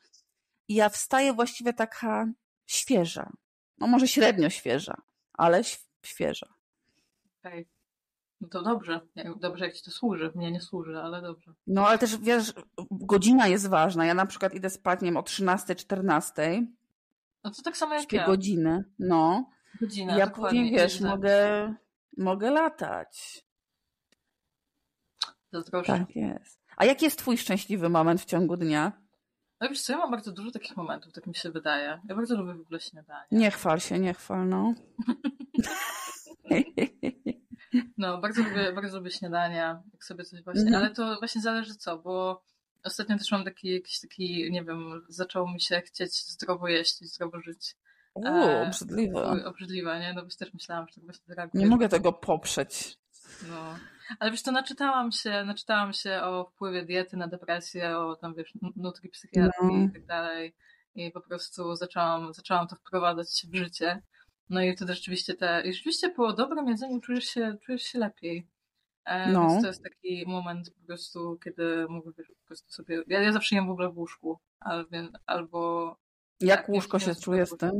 i 0.67 0.75
ja 0.75 0.89
wstaję 0.89 1.33
właściwie 1.33 1.73
taka 1.73 2.27
świeża. 2.65 3.31
No 3.81 3.87
może 3.87 4.07
średnio 4.07 4.49
świeża, 4.49 5.01
ale 5.33 5.61
świeża. 6.03 6.47
Okej. 7.39 7.61
Okay. 7.61 7.65
No 8.41 8.47
to 8.47 8.63
dobrze. 8.63 9.01
Dobrze, 9.39 9.65
jak 9.65 9.73
ci 9.73 9.83
to 9.83 9.91
służy. 9.91 10.31
Mnie 10.35 10.51
nie 10.51 10.61
służy, 10.61 10.99
ale 10.99 11.21
dobrze. 11.21 11.53
No 11.67 11.87
ale 11.87 11.97
też 11.97 12.17
wiesz, 12.17 12.53
godzina 12.91 13.47
jest 13.47 13.69
ważna. 13.69 14.05
Ja 14.05 14.13
na 14.13 14.25
przykład 14.25 14.53
idę 14.53 14.69
spać, 14.69 15.01
nie 15.01 15.05
wiem, 15.05 15.17
o 15.17 15.23
13, 15.23 15.75
14. 15.75 16.67
No 17.43 17.51
to 17.51 17.61
tak 17.61 17.77
samo 17.77 17.93
jak 17.93 18.03
Śpię 18.03 18.17
ja. 18.17 18.25
godzinę, 18.25 18.83
no. 18.99 19.49
Godzina, 19.81 20.17
ja 20.17 20.27
później, 20.27 20.71
wiesz, 20.71 21.01
mogę, 21.01 21.73
mogę 22.17 22.51
latać. 22.51 23.45
Zazdroszczę. 25.51 25.93
Tak 25.93 26.15
jest. 26.15 26.59
A 26.77 26.85
jaki 26.85 27.05
jest 27.05 27.17
twój 27.17 27.37
szczęśliwy 27.37 27.89
moment 27.89 28.21
w 28.21 28.25
ciągu 28.25 28.57
dnia? 28.57 29.00
No 29.61 29.69
wiesz 29.69 29.81
co, 29.81 29.93
ja 29.93 29.99
mam 29.99 30.11
bardzo 30.11 30.31
dużo 30.31 30.51
takich 30.51 30.77
momentów, 30.77 31.13
tak 31.13 31.27
mi 31.27 31.35
się 31.35 31.49
wydaje. 31.49 32.01
Ja 32.09 32.15
bardzo 32.15 32.37
lubię 32.37 32.53
w 32.53 32.61
ogóle 32.61 32.79
śniadanie. 32.79 33.27
Nie 33.31 33.51
chwal 33.51 33.79
się, 33.79 33.99
nie 33.99 34.13
chwal, 34.13 34.49
no. 34.49 34.73
no, 37.97 38.17
bardzo 38.17 38.43
lubię, 38.43 38.73
bardzo 38.73 38.97
lubię 38.97 39.11
śniadania, 39.11 39.83
jak 39.93 40.03
sobie 40.03 40.23
coś 40.23 40.43
właśnie, 40.43 40.67
mm. 40.67 40.75
ale 40.75 40.89
to 40.89 41.17
właśnie 41.19 41.41
zależy 41.41 41.75
co, 41.75 41.97
bo 41.97 42.43
ostatnio 42.83 43.17
też 43.17 43.31
mam 43.31 43.43
taki 43.43 43.73
jakiś 43.73 43.99
taki, 43.99 44.51
nie 44.51 44.63
wiem, 44.63 45.05
zaczęło 45.09 45.51
mi 45.53 45.61
się 45.61 45.81
chcieć 45.81 46.25
zdrowo 46.27 46.67
jeść 46.67 47.01
i 47.01 47.05
zdrowo 47.05 47.41
żyć. 47.41 47.75
Uuu, 48.13 48.27
e, 48.27 48.67
obrzydliwe. 48.67 49.45
Obrzydliwe, 49.45 49.99
nie? 49.99 50.13
No 50.13 50.23
bo 50.23 50.29
też 50.39 50.53
myślałam, 50.53 50.87
że 50.87 50.95
tak 50.95 51.03
właśnie 51.03 51.25
zareaguje. 51.27 51.63
Nie 51.63 51.69
mogę 51.69 51.89
tego 51.89 52.13
poprzeć. 52.13 52.97
No. 53.49 53.75
Ale 54.19 54.31
wiesz, 54.31 54.43
to 54.43 54.51
naczytałam 54.51 55.11
się, 55.11 55.43
naczytałam 55.45 55.93
się 55.93 56.21
o 56.21 56.45
wpływie 56.45 56.85
diety 56.85 57.17
na 57.17 57.27
depresję, 57.27 57.97
o 57.97 58.15
tam 58.15 58.35
wiesz, 58.35 58.53
nutri 58.75 59.09
psychiatrii 59.09 59.77
no. 59.77 59.85
i 59.85 59.91
tak 59.91 60.05
dalej. 60.05 60.55
I 60.95 61.11
po 61.11 61.21
prostu 61.21 61.75
zaczęłam, 61.75 62.33
zaczęłam 62.33 62.67
to 62.67 62.75
wprowadzać 62.75 63.45
w 63.51 63.55
życie. 63.55 64.01
No 64.49 64.61
i 64.61 64.75
wtedy 64.75 64.93
rzeczywiście 64.93 65.33
te, 65.33 65.61
i 65.65 65.73
rzeczywiście 65.73 66.09
po 66.09 66.33
dobrym 66.33 66.67
jedzeniu 66.67 66.99
czujesz 66.99 67.25
się, 67.25 67.57
czujesz 67.65 67.83
się 67.83 67.99
lepiej. 67.99 68.47
E, 69.05 69.31
no. 69.31 69.49
Więc 69.49 69.61
to 69.61 69.67
jest 69.67 69.83
taki 69.83 70.23
moment 70.27 70.69
po 70.79 70.85
prostu, 70.87 71.39
kiedy 71.43 71.85
mówię, 71.89 72.11
wiesz, 72.17 72.27
po 72.27 72.47
prostu 72.47 72.71
sobie, 72.71 73.03
ja, 73.07 73.21
ja 73.21 73.31
zawsze 73.31 73.55
jem 73.55 73.67
w 73.67 73.71
ogóle 73.71 73.89
w 73.89 73.97
łóżku, 73.97 74.39
albo, 74.59 74.97
albo 75.25 75.95
jak 76.41 76.59
tak, 76.59 76.69
łóżko 76.69 76.99
się 76.99 77.15
czuje 77.15 77.45
z 77.45 77.57
tym? 77.57 77.71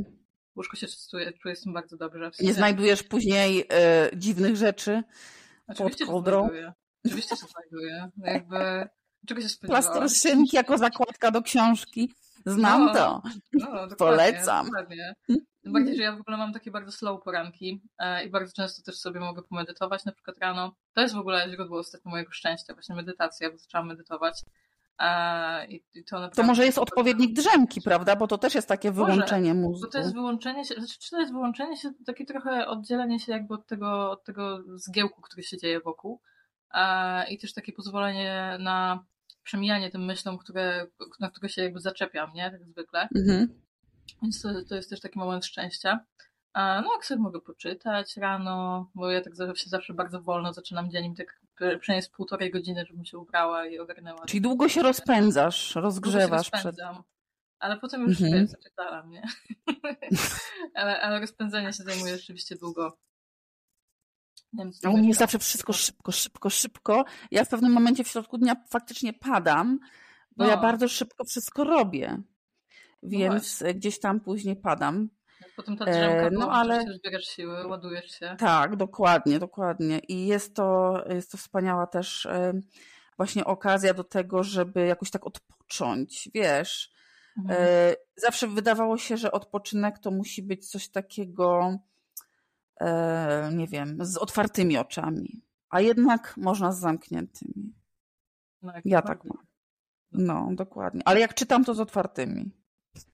Łóżko 0.55 0.77
się 0.77 0.87
czuje, 1.11 1.33
czuje 1.33 1.55
z 1.55 1.61
tym 1.61 1.73
bardzo 1.73 1.97
dobrze. 1.97 2.31
W 2.31 2.35
sensie... 2.35 2.47
Nie 2.47 2.53
znajdujesz 2.53 3.03
później 3.03 3.65
e, 3.73 4.09
dziwnych 4.15 4.55
rzeczy 4.55 5.03
Oczywiście 5.71 6.05
pod 6.05 6.13
kołdrą? 6.13 6.49
Oczywiście 7.05 7.35
się 7.35 7.45
znajduje. 7.45 8.09
No 8.17 8.31
jakby, 8.31 8.89
czego 9.27 9.41
się 9.41 9.49
spodziewałaś? 9.49 9.85
Plastrosynki 9.85 10.55
jako 10.55 10.77
zakładka 10.77 11.31
do 11.31 11.41
książki. 11.41 12.13
Znam 12.45 12.85
no, 12.85 12.93
to. 12.93 13.21
No, 13.53 13.65
dokładnie, 13.67 13.95
Polecam. 13.97 14.65
Dokładnie. 14.65 15.15
Tym 15.63 15.73
bardziej, 15.73 15.95
że 15.95 16.03
ja 16.03 16.15
w 16.15 16.21
ogóle 16.21 16.37
mam 16.37 16.53
takie 16.53 16.71
bardzo 16.71 16.91
slow 16.91 17.23
poranki 17.23 17.81
e, 17.99 18.25
i 18.25 18.29
bardzo 18.29 18.53
często 18.53 18.81
też 18.81 18.95
sobie 18.99 19.19
mogę 19.19 19.41
pomedytować, 19.41 20.05
na 20.05 20.11
przykład 20.11 20.37
rano. 20.37 20.75
To 20.93 21.01
jest 21.01 21.13
w 21.13 21.17
ogóle 21.17 21.49
źródło 21.49 21.79
ostatnio 21.79 22.11
mojego 22.11 22.31
szczęścia, 22.31 22.73
właśnie 22.73 22.95
medytacja, 22.95 23.51
bo 23.51 23.57
zaczęłam 23.57 23.87
medytować. 23.87 24.41
I, 25.69 25.83
i 25.93 26.03
to, 26.03 26.29
to, 26.29 26.43
może 26.43 26.65
jest 26.65 26.77
odpowiednik 26.77 27.33
drzemki, 27.33 27.81
prawda? 27.81 28.15
Bo 28.15 28.27
to 28.27 28.37
też 28.37 28.55
jest 28.55 28.67
takie 28.67 28.91
wyłączenie 28.91 29.53
może, 29.53 29.67
mózgu. 29.67 29.87
Bo 29.87 29.91
to 29.91 29.97
jest 29.97 30.13
wyłączenie 30.13 30.65
się, 30.65 30.75
znaczy, 30.75 30.99
czy 30.99 31.09
to 31.09 31.19
jest 31.19 31.31
wyłączenie 31.31 31.77
się, 31.77 31.91
takie 32.05 32.25
trochę 32.25 32.67
oddzielenie 32.67 33.19
się 33.19 33.31
jakby 33.31 33.53
od 33.53 33.67
tego, 33.67 34.11
od 34.11 34.23
tego 34.23 34.63
zgiełku, 34.75 35.21
który 35.21 35.43
się 35.43 35.57
dzieje 35.57 35.79
wokół. 35.79 36.21
I 37.29 37.37
też 37.37 37.53
takie 37.53 37.73
pozwolenie 37.73 38.57
na 38.59 39.05
przemijanie 39.43 39.89
tym 39.89 40.05
myślom, 40.05 40.37
które, 40.37 40.87
na 41.19 41.29
które 41.29 41.49
się 41.49 41.63
jakby 41.63 41.79
zaczepiam, 41.79 42.33
nie? 42.33 42.51
Tak 42.51 42.65
zwykle. 42.65 43.07
Mhm. 43.15 43.59
Więc 44.21 44.41
to, 44.41 44.49
to 44.69 44.75
jest 44.75 44.89
też 44.89 44.99
taki 44.99 45.19
moment 45.19 45.45
szczęścia. 45.45 46.05
A, 46.53 46.81
no, 46.81 46.93
jak 46.93 47.05
sobie 47.05 47.21
mogę 47.21 47.41
poczytać 47.41 48.17
rano, 48.17 48.89
bo 48.95 49.11
ja 49.11 49.21
tak 49.21 49.35
zawsze, 49.35 49.69
zawsze 49.69 49.93
bardzo 49.93 50.21
wolno 50.21 50.53
zaczynam 50.53 50.91
dzień, 50.91 51.15
tak 51.15 51.41
przynajmniej 51.55 52.01
z 52.01 52.09
półtorej 52.09 52.51
godziny, 52.51 52.85
żebym 52.85 53.05
się 53.05 53.17
ubrała 53.17 53.65
i 53.65 53.79
ogarnęła. 53.79 54.25
Czyli 54.25 54.41
długo 54.41 54.69
się 54.69 54.81
rozpędzasz, 54.81 55.75
rozgrzewasz 55.75 56.45
się 56.45 56.51
przed... 56.51 56.75
Ale 57.59 57.77
potem 57.77 58.01
już 58.01 58.21
mhm. 58.21 58.47
zaczytałam, 58.47 59.09
nie? 59.09 59.23
ale, 60.75 61.01
ale 61.01 61.19
rozpędzenie 61.19 61.73
się 61.73 61.83
zajmuje 61.83 62.17
rzeczywiście 62.17 62.55
długo. 62.55 62.97
Wiem, 64.53 64.71
u 64.89 64.97
mnie 64.97 65.13
zawsze 65.13 65.39
wszystko 65.39 65.73
szybko, 65.73 66.11
szybko, 66.11 66.49
szybko. 66.49 67.05
Ja 67.31 67.45
w 67.45 67.49
pewnym 67.49 67.71
momencie 67.71 68.03
w 68.03 68.07
środku 68.07 68.37
dnia 68.37 68.55
faktycznie 68.69 69.13
padam, 69.13 69.79
bo 70.37 70.43
no. 70.43 70.49
ja 70.49 70.57
bardzo 70.57 70.87
szybko 70.87 71.23
wszystko 71.25 71.63
robię. 71.63 72.21
No 73.03 73.09
Więc 73.09 73.61
no 73.61 73.73
gdzieś 73.73 73.99
tam 73.99 74.19
później 74.19 74.55
padam. 74.55 75.09
Potem 75.61 75.77
ta 75.77 75.85
drzemka, 75.85 76.27
e, 76.27 76.31
no 76.31 76.51
ale 76.51 76.85
zbierasz 76.93 77.23
siły, 77.23 77.67
ładujesz 77.67 78.11
się. 78.11 78.35
Tak, 78.39 78.75
dokładnie, 78.75 79.39
dokładnie. 79.39 79.99
I 79.99 80.27
jest 80.27 80.55
to, 80.55 81.03
jest 81.09 81.31
to 81.31 81.37
wspaniała 81.37 81.87
też 81.87 82.25
e, 82.25 82.53
właśnie 83.17 83.45
okazja 83.45 83.93
do 83.93 84.03
tego, 84.03 84.43
żeby 84.43 84.85
jakoś 84.85 85.11
tak 85.11 85.27
odpocząć, 85.27 86.29
wiesz. 86.33 86.91
Mhm. 87.37 87.59
E, 87.61 87.95
zawsze 88.15 88.47
wydawało 88.47 88.97
się, 88.97 89.17
że 89.17 89.31
odpoczynek 89.31 89.99
to 89.99 90.11
musi 90.11 90.43
być 90.43 90.69
coś 90.69 90.89
takiego, 90.89 91.77
nie 93.51 93.67
wiem, 93.67 93.97
z 94.01 94.17
otwartymi 94.17 94.77
oczami. 94.77 95.43
A 95.69 95.81
jednak 95.81 96.37
można 96.37 96.71
z 96.71 96.79
zamkniętymi. 96.79 97.73
No, 98.61 98.73
ja 98.85 99.01
tak 99.01 99.25
mam. 99.25 99.45
No, 100.11 100.49
dokładnie. 100.51 101.01
Ale 101.05 101.19
jak 101.19 101.33
czytam, 101.33 101.65
to 101.65 101.73
z 101.73 101.79
otwartymi. 101.79 102.51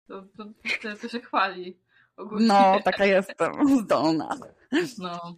To, 0.07 0.21
to, 0.21 0.45
to, 0.81 0.97
to 1.01 1.09
się 1.09 1.19
chwali. 1.19 1.86
Ogólnie. 2.17 2.47
No, 2.47 2.79
taka 2.83 3.05
jestem, 3.05 3.51
zdolna. 3.83 4.29
No. 4.97 5.35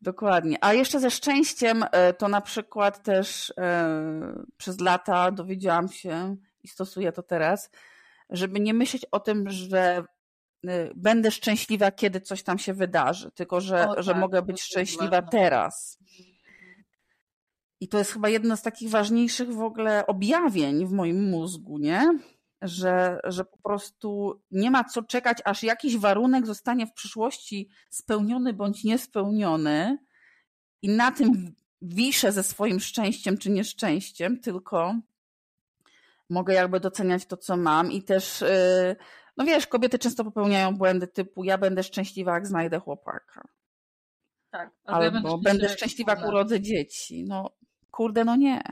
Dokładnie. 0.00 0.58
A 0.60 0.72
jeszcze 0.72 1.00
ze 1.00 1.10
szczęściem, 1.10 1.84
e, 1.92 2.12
to 2.12 2.28
na 2.28 2.40
przykład 2.40 3.02
też 3.02 3.52
e, 3.58 4.44
przez 4.56 4.80
lata 4.80 5.30
dowiedziałam 5.30 5.88
się 5.88 6.36
i 6.62 6.68
stosuję 6.68 7.12
to 7.12 7.22
teraz, 7.22 7.70
żeby 8.30 8.60
nie 8.60 8.74
myśleć 8.74 9.04
o 9.10 9.20
tym, 9.20 9.50
że 9.50 10.04
e, 10.66 10.90
będę 10.94 11.30
szczęśliwa, 11.30 11.90
kiedy 11.90 12.20
coś 12.20 12.42
tam 12.42 12.58
się 12.58 12.74
wydarzy, 12.74 13.30
tylko 13.30 13.60
że, 13.60 13.88
o, 13.88 14.02
że 14.02 14.12
tak, 14.12 14.20
mogę 14.20 14.42
być 14.42 14.62
szczęśliwa 14.62 15.22
teraz. 15.22 15.98
I 17.80 17.88
to 17.88 17.98
jest 17.98 18.12
chyba 18.12 18.28
jedno 18.28 18.56
z 18.56 18.62
takich 18.62 18.90
ważniejszych 18.90 19.54
w 19.54 19.62
ogóle 19.62 20.06
objawień 20.06 20.86
w 20.86 20.92
moim 20.92 21.30
mózgu, 21.30 21.78
nie? 21.78 22.18
Że, 22.62 23.20
że 23.24 23.44
po 23.44 23.58
prostu 23.58 24.40
nie 24.50 24.70
ma 24.70 24.84
co 24.84 25.02
czekać, 25.02 25.38
aż 25.44 25.62
jakiś 25.62 25.96
warunek 25.96 26.46
zostanie 26.46 26.86
w 26.86 26.92
przyszłości 26.92 27.68
spełniony 27.90 28.52
bądź 28.52 28.84
niespełniony 28.84 29.98
i 30.82 30.88
na 30.88 31.12
tym 31.12 31.54
wiszę 31.82 32.32
ze 32.32 32.42
swoim 32.42 32.80
szczęściem 32.80 33.38
czy 33.38 33.50
nieszczęściem, 33.50 34.40
tylko 34.40 34.94
mogę 36.30 36.54
jakby 36.54 36.80
doceniać 36.80 37.26
to, 37.26 37.36
co 37.36 37.56
mam 37.56 37.92
i 37.92 38.02
też, 38.02 38.42
y, 38.42 38.96
no 39.36 39.44
wiesz, 39.44 39.66
kobiety 39.66 39.98
często 39.98 40.24
popełniają 40.24 40.76
błędy 40.76 41.06
typu 41.06 41.44
ja 41.44 41.58
będę 41.58 41.82
szczęśliwa, 41.82 42.34
jak 42.34 42.46
znajdę 42.46 42.78
chłopaka. 42.78 43.48
Tak. 44.50 44.70
Albo, 44.84 45.04
ja 45.04 45.10
będę, 45.10 45.38
będę 45.42 45.68
szczęśliwa, 45.68 46.14
jak 46.14 46.28
urodzę 46.28 46.60
dzieci. 46.60 47.24
No 47.24 47.50
kurde, 47.90 48.24
no 48.24 48.36
nie. 48.36 48.62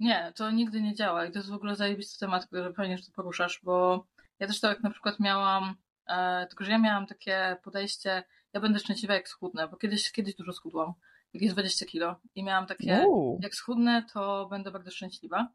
Nie, 0.00 0.32
to 0.36 0.50
nigdy 0.50 0.82
nie 0.82 0.94
działa 0.94 1.26
i 1.26 1.32
to 1.32 1.38
jest 1.38 1.50
w 1.50 1.54
ogóle 1.54 1.76
zajebisty 1.76 2.18
temat, 2.18 2.46
który 2.46 2.72
fajnie, 2.72 2.98
że 2.98 3.04
to 3.04 3.12
poruszasz, 3.12 3.60
bo 3.62 4.06
ja 4.38 4.46
też 4.46 4.60
tak 4.60 4.82
na 4.82 4.90
przykład 4.90 5.20
miałam, 5.20 5.74
e, 6.06 6.46
tylko 6.46 6.64
że 6.64 6.70
ja 6.72 6.78
miałam 6.78 7.06
takie 7.06 7.56
podejście, 7.62 8.22
ja 8.52 8.60
będę 8.60 8.78
szczęśliwa 8.78 9.14
jak 9.14 9.28
schudnę, 9.28 9.68
bo 9.68 9.76
kiedyś, 9.76 10.12
kiedyś 10.12 10.34
dużo 10.34 10.52
schudłam, 10.52 10.92
jakieś 11.34 11.52
20 11.52 11.86
kilo 11.86 12.20
i 12.34 12.44
miałam 12.44 12.66
takie, 12.66 13.06
jak 13.40 13.54
schudnę, 13.54 14.04
to 14.12 14.46
będę 14.50 14.70
bardzo 14.70 14.90
szczęśliwa 14.90 15.48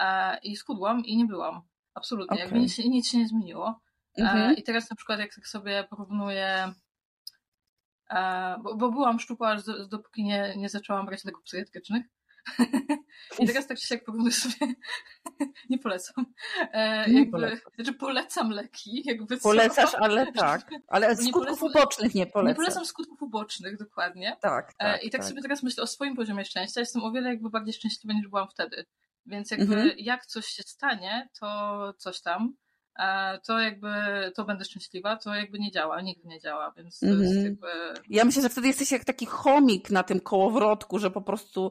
e, 0.00 0.38
i 0.42 0.56
schudłam 0.56 1.04
i 1.04 1.16
nie 1.16 1.26
byłam, 1.26 1.62
absolutnie, 1.94 2.34
okay. 2.34 2.44
jakby 2.44 2.60
nic, 2.60 2.78
nic 2.78 3.08
się 3.08 3.18
nie 3.18 3.28
zmieniło 3.28 3.80
e, 4.18 4.22
mhm. 4.22 4.56
i 4.56 4.62
teraz 4.62 4.90
na 4.90 4.96
przykład 4.96 5.20
jak 5.20 5.34
tak 5.34 5.46
sobie 5.46 5.84
porównuję 5.90 6.72
e, 8.10 8.56
bo, 8.62 8.76
bo 8.76 8.90
byłam 8.92 9.20
szczupła, 9.20 9.50
aż 9.50 9.62
dopóki 9.88 10.24
nie, 10.24 10.54
nie 10.56 10.68
zaczęłam 10.68 11.06
brać 11.06 11.24
leków 11.24 11.42
psychiatrycznych, 11.42 12.06
I 13.38 13.46
teraz 13.46 13.66
tak 13.66 13.78
się 13.78 13.94
jak 13.94 14.04
porównuję 14.04 14.32
sobie, 14.32 14.74
nie 15.70 15.78
polecam. 15.78 16.26
E, 16.72 17.10
nie 17.10 17.18
jakby, 17.18 17.30
polecam. 17.30 17.72
Znaczy 17.74 17.92
polecam 17.92 18.50
leki. 18.50 19.02
Jakby 19.04 19.36
Polecasz, 19.36 19.94
ale 19.94 20.32
tak. 20.46 20.70
Ale 20.88 21.16
skutków 21.16 21.60
polecam, 21.60 21.68
ubocznych 21.68 22.14
nie 22.14 22.26
polecam. 22.26 22.48
Nie 22.48 22.54
polecam 22.54 22.86
skutków 22.86 23.22
ubocznych, 23.22 23.78
dokładnie. 23.78 24.36
Tak, 24.40 24.74
e, 24.78 24.92
tak 24.92 25.04
I 25.04 25.10
tak, 25.10 25.20
tak, 25.20 25.28
sobie 25.28 25.42
teraz 25.42 25.62
myślę 25.62 25.82
o 25.82 25.86
swoim 25.86 26.16
poziomie 26.16 26.44
szczęścia. 26.44 26.80
Jestem 26.80 27.02
o 27.02 27.12
wiele 27.12 27.28
jakby 27.28 27.50
bardziej 27.50 27.74
szczęśliwa 27.74 28.14
niż 28.14 28.28
byłam 28.28 28.48
wtedy. 28.48 28.86
Więc 29.26 29.50
jakby 29.50 29.74
mhm. 29.74 29.92
jak 29.98 30.26
coś 30.26 30.46
się 30.46 30.62
stanie, 30.62 31.28
to 31.40 31.94
coś 31.98 32.20
tam. 32.20 32.56
To 33.44 33.58
jakby 33.58 33.88
to 34.34 34.44
będę 34.44 34.64
szczęśliwa, 34.64 35.16
to 35.16 35.34
jakby 35.34 35.58
nie 35.58 35.70
działa, 35.70 36.00
nigdy 36.00 36.28
nie 36.28 36.40
działa, 36.40 36.72
więc 36.76 36.98
to 36.98 37.06
mm 37.06 37.18
-hmm. 37.18 37.22
jest 37.22 37.44
jakby... 37.44 37.68
Ja 38.08 38.24
myślę, 38.24 38.42
że 38.42 38.48
wtedy 38.48 38.66
jesteś 38.66 38.92
jak 38.92 39.04
taki 39.04 39.26
chomik 39.26 39.90
na 39.90 40.02
tym 40.02 40.20
kołowrotku, 40.20 40.98
że 40.98 41.10
po 41.10 41.22
prostu 41.22 41.70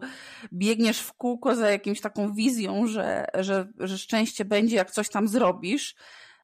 biegniesz 0.53 0.99
w 0.99 1.13
kółko 1.13 1.55
za 1.55 1.69
jakimś 1.69 2.01
taką 2.01 2.33
wizją, 2.33 2.87
że, 2.87 3.25
że, 3.33 3.67
że 3.79 3.97
szczęście 3.97 4.45
będzie, 4.45 4.75
jak 4.75 4.91
coś 4.91 5.09
tam 5.09 5.27
zrobisz 5.27 5.95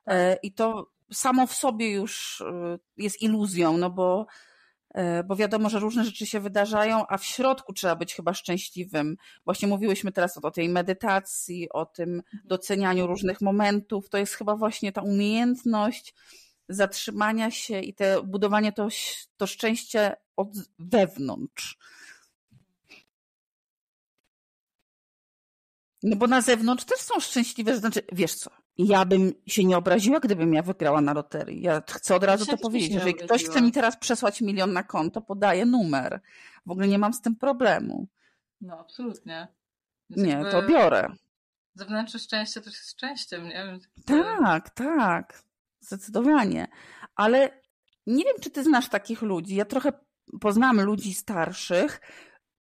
tak. 0.06 0.16
i 0.44 0.54
to 0.54 0.92
samo 1.12 1.48
w 1.48 1.54
sobie 1.54 1.92
już 1.92 2.42
e, 2.42 2.78
jest 2.98 3.22
iluzją, 3.22 3.78
no 3.78 3.90
bo 3.90 4.26
E, 4.26 4.28
bo 5.26 5.36
wiadomo, 5.36 5.70
że 5.70 5.80
różne 5.80 6.06
rzeczy 6.06 6.26
się 6.26 6.40
wydarzają, 6.40 7.08
a 7.08 7.18
w 7.18 7.26
środku 7.26 7.74
trzeba 7.74 7.96
być 7.96 8.16
chyba 8.16 8.34
szczęśliwym. 8.34 9.18
Właśnie 9.46 9.68
mówiłyśmy 9.68 10.12
teraz 10.12 10.38
o 10.38 10.52
tej 10.52 10.70
medytacji, 10.70 11.70
o 11.70 11.86
tym 11.86 12.10
mhm. 12.10 12.44
docenianiu 12.46 13.08
różnych 13.08 13.42
momentów. 13.42 14.10
To 14.10 14.18
jest 14.18 14.34
chyba 14.34 14.56
właśnie 14.56 14.92
ta 14.92 15.02
umiejętność 15.02 16.14
zatrzymania 16.70 17.52
się 17.52 17.80
i 17.80 17.94
te 17.94 18.24
budowanie 18.24 18.72
to, 18.74 18.88
to 19.38 19.48
szczęście 19.48 20.16
od 20.36 20.50
wewnątrz. 20.80 21.78
No 26.04 26.16
bo 26.16 26.28
na 26.28 26.42
zewnątrz 26.42 26.86
też 26.86 27.00
są 27.00 27.20
szczęśliwe, 27.20 27.78
znaczy, 27.78 28.02
wiesz 28.12 28.36
co, 28.36 28.52
ja 28.78 29.06
bym 29.06 29.34
się 29.48 29.64
nie 29.64 29.78
obraziła, 29.78 30.20
gdybym 30.20 30.54
ja 30.54 30.62
wygrała 30.62 31.02
na 31.02 31.14
loterii. 31.14 31.62
Ja 31.62 31.82
chcę 31.90 32.16
od 32.16 32.24
razu 32.24 32.46
to 32.46 32.58
powiedzieć. 32.58 32.92
Jeżeli 32.92 33.16
ktoś 33.16 33.44
chce 33.44 33.62
mi 33.62 33.72
teraz 33.72 33.98
przesłać 33.98 34.42
milion 34.42 34.74
na 34.74 34.84
konto, 34.84 35.22
podaję 35.22 35.66
numer. 35.66 36.22
W 36.66 36.72
ogóle 36.72 36.88
nie 36.88 37.00
mam 37.00 37.14
z 37.14 37.22
tym 37.22 37.36
problemu. 37.36 38.08
No, 38.62 38.80
absolutnie. 38.80 39.48
Więc 40.10 40.28
nie, 40.28 40.52
to 40.52 40.64
biorę. 40.64 41.16
Zewnętrzne 41.74 42.20
szczęście 42.20 42.62
to 42.62 42.70
jest 42.70 42.90
szczęściem, 42.90 43.44
nie? 43.44 43.80
Tak, 44.06 44.70
tak. 44.70 45.44
Zdecydowanie. 45.80 46.68
Ale 47.16 47.62
nie 48.08 48.24
wiem, 48.24 48.36
czy 48.42 48.50
ty 48.50 48.64
znasz 48.64 48.90
takich 48.90 49.22
ludzi. 49.22 49.56
Ja 49.56 49.66
trochę 49.66 49.92
poznałam 50.42 50.82
ludzi 50.82 51.14
starszych, 51.14 52.02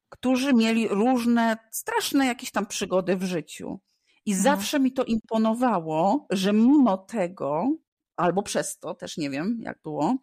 którzy 0.08 0.54
mieli 0.54 0.88
różne 0.88 1.56
straszne 1.70 2.26
jakieś 2.26 2.50
tam 2.50 2.66
przygody 2.66 3.16
w 3.16 3.22
życiu. 3.22 3.80
I 4.30 4.32
mhm. 4.32 4.42
zawsze 4.42 4.80
mi 4.80 4.92
to 4.92 5.04
imponowało, 5.04 6.26
że 6.30 6.52
mimo 6.52 6.98
tego, 6.98 7.76
albo 8.16 8.42
przez 8.42 8.78
to, 8.78 8.94
też 8.94 9.16
nie 9.16 9.30
wiem 9.30 9.60
jak 9.62 9.82
było, 9.82 10.04
mhm. 10.04 10.20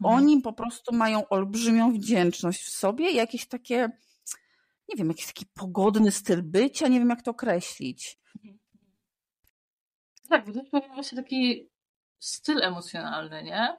oni 0.00 0.40
po 0.40 0.52
prostu 0.52 0.94
mają 0.94 1.28
olbrzymią 1.28 1.92
wdzięczność 1.92 2.62
w 2.62 2.70
sobie, 2.70 3.10
jakieś 3.10 3.48
takie, 3.48 3.88
nie 4.88 4.96
wiem, 4.96 5.08
jakiś 5.08 5.26
taki 5.26 5.46
pogodny 5.54 6.10
styl 6.10 6.42
bycia, 6.42 6.88
nie 6.88 6.98
wiem 6.98 7.08
jak 7.08 7.22
to 7.22 7.30
określić. 7.30 8.18
Tak, 10.28 10.46
bo 10.46 10.52
to 10.52 10.58
jest 10.58 10.94
właśnie 10.94 11.22
taki 11.22 11.70
styl 12.18 12.62
emocjonalny, 12.62 13.42
nie? 13.42 13.76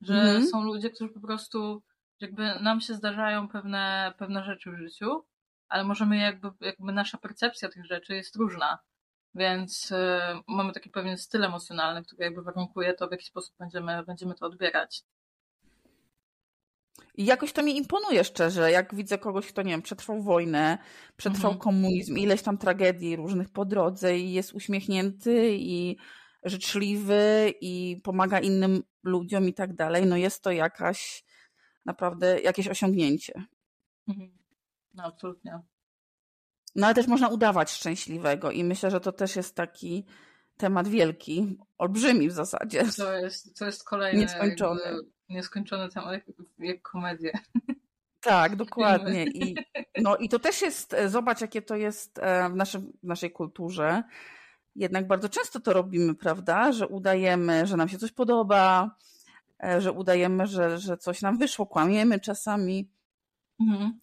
Że 0.00 0.14
mhm. 0.14 0.46
są 0.46 0.62
ludzie, 0.62 0.90
którzy 0.90 1.12
po 1.12 1.20
prostu 1.20 1.82
jakby 2.20 2.60
nam 2.60 2.80
się 2.80 2.94
zdarzają 2.94 3.48
pewne, 3.48 4.14
pewne 4.18 4.44
rzeczy 4.44 4.70
w 4.70 4.78
życiu, 4.78 5.24
ale 5.68 5.84
możemy 5.84 6.16
jakby, 6.16 6.48
jakby 6.60 6.92
nasza 6.92 7.18
percepcja 7.18 7.68
tych 7.68 7.86
rzeczy 7.86 8.14
jest 8.14 8.36
różna. 8.36 8.78
Więc 9.34 9.90
y, 9.90 9.96
mamy 10.48 10.72
taki 10.72 10.90
pewien 10.90 11.18
styl 11.18 11.44
emocjonalny, 11.44 12.02
który 12.02 12.24
jakby 12.24 12.42
warunkuje 12.42 12.94
to, 12.94 13.08
w 13.08 13.12
jaki 13.12 13.24
sposób 13.24 13.54
będziemy, 13.58 14.04
będziemy 14.04 14.34
to 14.34 14.46
odbierać. 14.46 15.02
I 17.14 17.24
jakoś 17.24 17.52
to 17.52 17.62
mi 17.62 17.76
imponuje 17.76 18.24
szczerze, 18.24 18.70
jak 18.70 18.94
widzę 18.94 19.18
kogoś, 19.18 19.46
kto, 19.46 19.62
nie 19.62 19.70
wiem, 19.70 19.82
przetrwał 19.82 20.22
wojnę, 20.22 20.78
przetrwał 21.16 21.52
mhm. 21.52 21.58
komunizm, 21.58 22.16
ileś 22.16 22.42
tam 22.42 22.58
tragedii 22.58 23.16
różnych 23.16 23.50
po 23.50 23.64
drodze 23.64 24.18
i 24.18 24.32
jest 24.32 24.52
uśmiechnięty 24.52 25.50
i 25.52 25.96
życzliwy 26.44 27.54
i 27.60 28.00
pomaga 28.04 28.40
innym 28.40 28.82
ludziom 29.02 29.48
i 29.48 29.54
tak 29.54 29.74
dalej, 29.74 30.06
no 30.06 30.16
jest 30.16 30.42
to 30.42 30.52
jakaś 30.52 31.24
naprawdę 31.84 32.40
jakieś 32.40 32.68
osiągnięcie. 32.68 33.32
Mhm. 34.08 34.37
No, 34.98 35.04
absolutnie. 35.04 35.60
No 36.76 36.86
ale 36.86 36.94
też 36.94 37.06
można 37.06 37.28
udawać 37.28 37.70
szczęśliwego 37.70 38.50
i 38.50 38.64
myślę, 38.64 38.90
że 38.90 39.00
to 39.00 39.12
też 39.12 39.36
jest 39.36 39.54
taki 39.54 40.04
temat 40.56 40.88
wielki, 40.88 41.58
olbrzymi 41.78 42.28
w 42.28 42.32
zasadzie. 42.32 42.84
To 42.96 43.12
jest, 43.18 43.58
to 43.58 43.66
jest 43.66 43.84
kolejny 43.84 44.20
nieskończony. 44.20 44.80
nieskończony 45.28 45.88
temat, 45.88 46.12
jak, 46.12 46.24
jak 46.58 46.82
komedię. 46.82 47.32
Tak, 48.20 48.56
dokładnie. 48.64 49.24
I, 49.24 49.54
no, 50.02 50.16
I 50.16 50.28
to 50.28 50.38
też 50.38 50.62
jest, 50.62 50.94
e, 50.94 51.08
zobacz, 51.08 51.40
jakie 51.40 51.62
to 51.62 51.76
jest 51.76 52.18
e, 52.18 52.48
w, 52.48 52.54
naszym, 52.54 52.92
w 53.02 53.06
naszej 53.06 53.30
kulturze. 53.30 54.02
Jednak 54.74 55.06
bardzo 55.06 55.28
często 55.28 55.60
to 55.60 55.72
robimy, 55.72 56.14
prawda? 56.14 56.72
Że 56.72 56.88
udajemy, 56.88 57.66
że 57.66 57.76
nam 57.76 57.88
się 57.88 57.98
coś 57.98 58.12
podoba, 58.12 58.96
e, 59.64 59.80
że 59.80 59.92
udajemy, 59.92 60.46
że, 60.46 60.78
że 60.78 60.96
coś 60.96 61.22
nam 61.22 61.38
wyszło, 61.38 61.66
kłamiemy 61.66 62.20
czasami. 62.20 62.90
Mhm. 63.60 63.98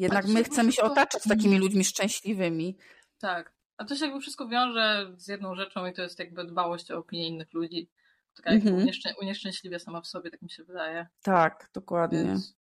Jednak 0.00 0.26
my 0.26 0.44
chcemy 0.44 0.72
się 0.72 0.82
otaczać 0.82 1.22
takimi 1.22 1.54
mhm. 1.54 1.62
ludźmi 1.62 1.84
szczęśliwymi. 1.84 2.76
Tak. 3.18 3.52
A 3.76 3.84
to 3.84 3.96
się 3.96 4.04
jakby 4.04 4.20
wszystko 4.20 4.48
wiąże 4.48 5.12
z 5.16 5.28
jedną 5.28 5.54
rzeczą 5.54 5.86
i 5.86 5.92
to 5.92 6.02
jest 6.02 6.18
jakby 6.18 6.44
dbałość 6.44 6.90
o 6.90 6.98
opinię 6.98 7.28
innych 7.28 7.52
ludzi, 7.52 7.90
która 8.32 8.52
jakby 8.52 8.70
mhm. 8.70 9.16
unieszczęśliwia 9.20 9.78
sama 9.78 10.00
w 10.00 10.06
sobie, 10.06 10.30
tak 10.30 10.42
mi 10.42 10.50
się 10.50 10.64
wydaje. 10.64 11.06
Tak, 11.22 11.70
dokładnie. 11.74 12.24
Więc... 12.24 12.56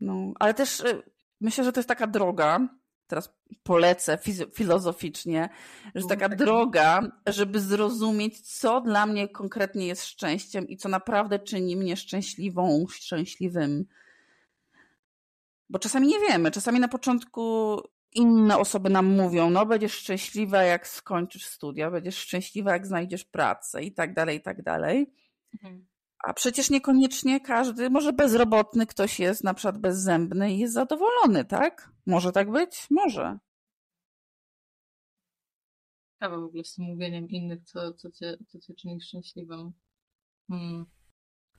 No, 0.00 0.32
ale 0.38 0.54
też 0.54 0.80
y, 0.80 1.02
myślę, 1.40 1.64
że 1.64 1.72
to 1.72 1.80
jest 1.80 1.88
taka 1.88 2.06
droga, 2.06 2.68
teraz 3.06 3.34
polecę 3.62 4.18
filozoficznie, 4.54 5.48
że 5.94 6.06
taka 6.08 6.28
droga, 6.28 7.00
żeby 7.26 7.60
zrozumieć, 7.60 8.40
co 8.40 8.80
dla 8.80 9.06
mnie 9.06 9.28
konkretnie 9.28 9.86
jest 9.86 10.04
szczęściem 10.04 10.68
i 10.68 10.76
co 10.76 10.88
naprawdę 10.88 11.38
czyni 11.38 11.76
mnie 11.76 11.96
szczęśliwą, 11.96 12.86
szczęśliwym. 12.90 13.86
Bo 15.68 15.78
czasami 15.78 16.08
nie 16.08 16.20
wiemy, 16.20 16.50
czasami 16.50 16.80
na 16.80 16.88
początku 16.88 17.76
inne 18.14 18.58
osoby 18.58 18.90
nam 18.90 19.06
mówią, 19.06 19.50
no 19.50 19.66
będziesz 19.66 19.92
szczęśliwa 19.92 20.62
jak 20.62 20.88
skończysz 20.88 21.46
studia, 21.46 21.90
będziesz 21.90 22.16
szczęśliwa 22.16 22.72
jak 22.72 22.86
znajdziesz 22.86 23.24
pracę 23.24 23.82
i 23.82 23.92
tak 23.92 24.14
dalej, 24.14 24.36
i 24.36 24.40
tak 24.40 24.62
dalej. 24.62 25.12
Mhm. 25.54 25.86
A 26.24 26.32
przecież 26.34 26.70
niekoniecznie 26.70 27.40
każdy, 27.40 27.90
może 27.90 28.12
bezrobotny 28.12 28.86
ktoś 28.86 29.20
jest 29.20 29.44
na 29.44 29.54
przykład 29.54 29.78
bezzębny 29.78 30.54
i 30.54 30.58
jest 30.58 30.74
zadowolony, 30.74 31.44
tak? 31.44 31.92
Może 32.06 32.32
tak 32.32 32.50
być? 32.50 32.86
Może. 32.90 33.38
Ciekawe 36.12 36.40
w 36.40 36.44
ogóle 36.44 36.64
z 36.64 36.74
tym 36.74 36.84
mówieniem 36.84 37.28
innych, 37.28 37.62
co, 37.64 37.92
co, 37.92 38.10
cię, 38.10 38.36
co 38.48 38.60
cię 38.60 38.74
czyni 38.74 39.00
szczęśliwym. 39.00 39.72
Hmm. 40.48 40.86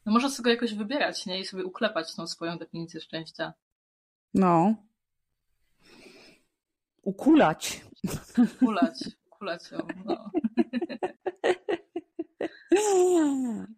No 0.06 0.12
może 0.12 0.30
sobie 0.30 0.52
jakoś 0.52 0.74
wybierać, 0.74 1.26
nie? 1.26 1.40
I 1.40 1.46
sobie 1.46 1.66
uklepać 1.66 2.16
tą 2.16 2.28
swoją 2.28 2.58
definicję 2.58 3.02
szczęścia. 3.02 3.54
No. 4.34 4.76
Ukulać. 7.02 7.82
Ukulać. 8.38 9.10
Ukulać 9.32 9.72
ją, 9.72 9.88
no. 10.06 10.32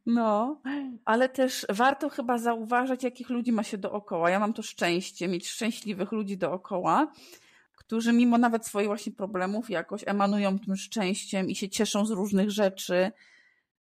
No, 0.06 0.62
ale 1.06 1.30
też 1.30 1.66
warto 1.70 2.10
chyba 2.10 2.38
zauważać, 2.38 3.04
jakich 3.04 3.30
ludzi 3.30 3.52
ma 3.52 3.64
się 3.64 3.78
dookoła. 3.78 4.30
Ja 4.30 4.40
mam 4.40 4.54
to 4.54 4.62
szczęście 4.62 5.28
mieć 5.28 5.50
szczęśliwych 5.50 6.12
ludzi 6.12 6.38
dookoła, 6.38 7.12
którzy 7.76 8.14
mimo 8.14 8.38
nawet 8.38 8.66
swoich 8.66 8.88
właśnie 8.88 9.12
problemów 9.12 9.70
jakoś 9.70 10.04
emanują 10.06 10.60
tym 10.60 10.76
szczęściem 10.76 11.50
i 11.50 11.56
się 11.56 11.70
cieszą 11.70 12.06
z 12.06 12.12
różnych 12.12 12.52
rzeczy. 12.52 13.12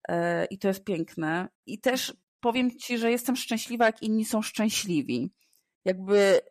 E, 0.07 0.45
I 0.45 0.57
to 0.57 0.67
jest 0.67 0.83
piękne. 0.83 1.49
I 1.65 1.79
też 1.79 2.13
powiem 2.39 2.77
Ci, 2.79 2.97
że 2.97 3.11
jestem 3.11 3.35
szczęśliwa, 3.35 3.85
jak 3.85 4.03
inni 4.03 4.25
są 4.25 4.41
szczęśliwi. 4.41 5.31
Jakby 5.85 6.41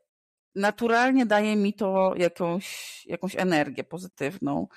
naturalnie 0.55 1.27
daje 1.27 1.57
mi 1.57 1.75
to 1.75 2.15
jakąś, 2.17 3.07
jakąś 3.07 3.37
energię 3.37 3.85
pozytywną. 3.85 4.69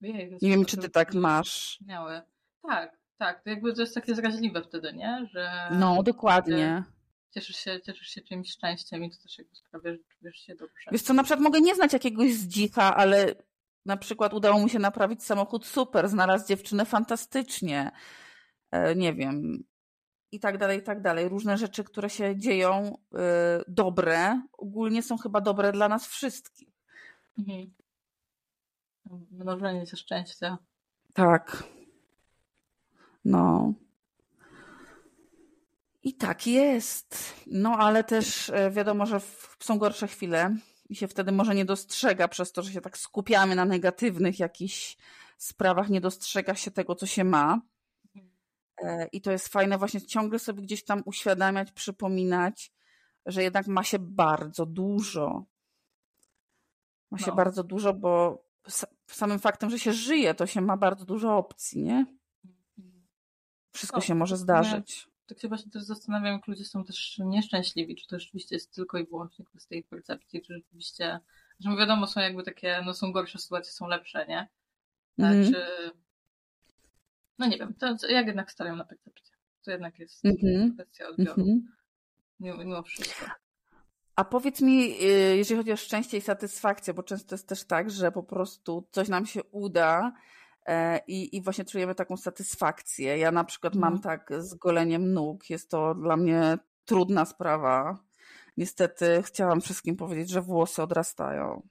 Nie 0.00 0.50
wiem, 0.50 0.64
czy 0.64 0.76
ty 0.76 0.88
tak 0.88 1.14
masz. 1.14 1.78
Miałe. 1.86 2.22
Tak, 2.62 2.98
tak. 3.18 3.44
To 3.44 3.50
jakby 3.50 3.74
to 3.74 3.80
jest 3.80 3.94
takie 3.94 4.14
zraźliwe 4.14 4.62
wtedy, 4.62 4.92
nie? 4.92 5.28
Że 5.32 5.68
no, 5.70 6.02
dokładnie. 6.02 6.84
Cieszysz 7.34 7.56
się, 7.56 7.80
cieszysz 7.80 8.08
się 8.08 8.20
czymś 8.20 8.50
szczęściem 8.50 9.04
i 9.04 9.10
to 9.10 9.22
też 9.22 9.38
jakby 9.38 9.56
sprawia, 9.56 9.92
że 9.92 9.98
czujesz 10.18 10.36
się 10.36 10.54
dobrze. 10.54 10.90
Wiesz 10.92 11.02
co, 11.02 11.14
na 11.14 11.22
przykład 11.22 11.40
mogę 11.40 11.60
nie 11.60 11.74
znać 11.74 11.92
jakiegoś 11.92 12.34
zdzicha, 12.34 12.96
ale 12.96 13.34
na 13.86 13.96
przykład 13.96 14.34
udało 14.34 14.58
mu 14.58 14.68
się 14.68 14.78
naprawić 14.78 15.24
samochód 15.24 15.66
super, 15.66 16.08
znalazł 16.08 16.48
dziewczynę 16.48 16.84
fantastycznie. 16.84 17.90
E, 18.70 18.94
nie 18.96 19.14
wiem, 19.14 19.64
i 20.32 20.40
tak 20.40 20.58
dalej, 20.58 20.78
i 20.78 20.82
tak 20.82 21.02
dalej. 21.02 21.28
Różne 21.28 21.58
rzeczy, 21.58 21.84
które 21.84 22.10
się 22.10 22.36
dzieją, 22.36 22.98
y, 23.12 23.18
dobre, 23.68 24.42
ogólnie 24.52 25.02
są 25.02 25.18
chyba 25.18 25.40
dobre 25.40 25.72
dla 25.72 25.88
nas 25.88 26.06
wszystkich. 26.06 26.68
Mhm. 27.38 27.74
Mnożenie 29.30 29.86
się 29.86 29.96
szczęścia. 29.96 30.58
Tak. 31.14 31.64
No. 33.24 33.74
I 36.02 36.14
tak 36.14 36.46
jest. 36.46 37.34
No, 37.46 37.70
ale 37.78 38.04
też 38.04 38.50
e, 38.50 38.70
wiadomo, 38.70 39.06
że 39.06 39.20
są 39.60 39.78
gorsze 39.78 40.08
chwile 40.08 40.56
i 40.88 40.96
się 40.96 41.08
wtedy 41.08 41.32
może 41.32 41.54
nie 41.54 41.64
dostrzega 41.64 42.28
przez 42.28 42.52
to, 42.52 42.62
że 42.62 42.72
się 42.72 42.80
tak 42.80 42.98
skupiamy 42.98 43.54
na 43.54 43.64
negatywnych 43.64 44.38
jakichś 44.38 44.96
sprawach 45.38 45.88
nie 45.88 46.00
dostrzega 46.00 46.54
się 46.54 46.70
tego, 46.70 46.94
co 46.94 47.06
się 47.06 47.24
ma. 47.24 47.60
E, 48.82 49.06
I 49.12 49.20
to 49.20 49.30
jest 49.32 49.48
fajne 49.48 49.78
właśnie 49.78 50.02
ciągle 50.02 50.38
sobie 50.38 50.62
gdzieś 50.62 50.84
tam 50.84 51.02
uświadamiać, 51.04 51.72
przypominać, 51.72 52.72
że 53.26 53.42
jednak 53.42 53.66
ma 53.66 53.84
się 53.84 53.98
bardzo 53.98 54.66
dużo. 54.66 55.44
Ma 57.10 57.18
się 57.18 57.26
No. 57.30 57.34
bardzo 57.36 57.64
dużo, 57.64 57.94
bo 57.94 58.44
sa- 58.68 58.86
samym 59.06 59.38
faktem, 59.38 59.70
że 59.70 59.78
się 59.78 59.92
żyje, 59.92 60.34
to 60.34 60.46
się 60.46 60.60
ma 60.60 60.76
bardzo 60.76 61.04
dużo 61.04 61.36
opcji, 61.36 61.82
nie? 61.82 62.06
Wszystko 63.72 63.96
No, 63.98 64.02
się 64.02 64.14
może 64.14 64.36
zdarzyć. 64.36 65.08
Tak 65.26 65.40
się 65.40 65.48
właśnie 65.48 65.70
też 65.72 65.82
zastanawiam, 65.82 66.32
jak 66.32 66.46
ludzie 66.46 66.64
są 66.64 66.84
też 66.84 67.18
nieszczęśliwi, 67.24 67.96
czy 67.96 68.06
to 68.06 68.18
rzeczywiście 68.18 68.56
jest 68.56 68.74
tylko 68.74 68.98
i 68.98 69.06
wyłącznie 69.06 69.44
kwestia 69.44 69.76
ich 69.76 69.86
percepcji, 69.86 70.42
czy 70.42 70.54
rzeczywiście, 70.54 71.20
że 71.60 71.76
wiadomo, 71.76 72.06
są 72.06 72.20
jakby 72.20 72.42
takie, 72.42 72.82
no 72.86 72.94
są 72.94 73.12
gorsze 73.12 73.38
sytuacje, 73.38 73.72
są 73.72 73.88
lepsze, 73.88 74.26
nie? 74.26 74.48
A 75.18 75.22
Mhm. 75.22 75.44
Czy, 75.52 75.66
no 77.38 77.46
nie 77.46 77.58
wiem, 77.58 77.74
to 77.74 77.86
jak 78.08 78.26
jednak 78.26 78.50
stawiam 78.52 78.78
na 78.78 78.84
percepcję. 78.84 79.36
To 79.64 79.70
jednak 79.70 79.98
jest 79.98 80.24
Mhm. 80.24 80.74
kwestia 80.74 81.08
odbioru, 81.08 81.40
Mhm. 81.40 81.72
mimo, 82.40 82.56
mimo 82.58 82.82
wszystko. 82.82 83.26
A 84.16 84.24
powiedz 84.24 84.60
mi, 84.60 85.02
y, 85.04 85.36
jeżeli 85.36 85.58
chodzi 85.58 85.72
o 85.72 85.76
szczęście 85.76 86.16
i 86.16 86.20
satysfakcję, 86.20 86.94
bo 86.94 87.02
często 87.02 87.34
jest 87.34 87.48
też 87.48 87.64
tak, 87.64 87.90
że 87.90 88.12
po 88.12 88.22
prostu 88.22 88.88
coś 88.90 89.08
nam 89.08 89.26
się 89.26 89.42
uda 89.44 90.12
e, 90.66 91.00
i, 91.06 91.36
i 91.36 91.42
właśnie 91.42 91.64
czujemy 91.64 91.94
taką 91.94 92.16
satysfakcję. 92.16 93.18
Ja 93.18 93.30
na 93.32 93.44
przykład 93.44 93.74
mam 93.74 93.94
Mhm. 93.94 94.02
tak 94.02 94.42
z 94.42 94.54
goleniem 94.54 95.12
nóg. 95.12 95.50
Jest 95.50 95.70
to 95.70 95.94
dla 95.94 96.16
mnie 96.16 96.58
trudna 96.84 97.24
sprawa. 97.24 97.98
Niestety 98.56 99.22
chciałam 99.22 99.60
wszystkim 99.60 99.96
powiedzieć, 99.96 100.30
że 100.30 100.42
włosy 100.42 100.82
odrastają. 100.82 101.68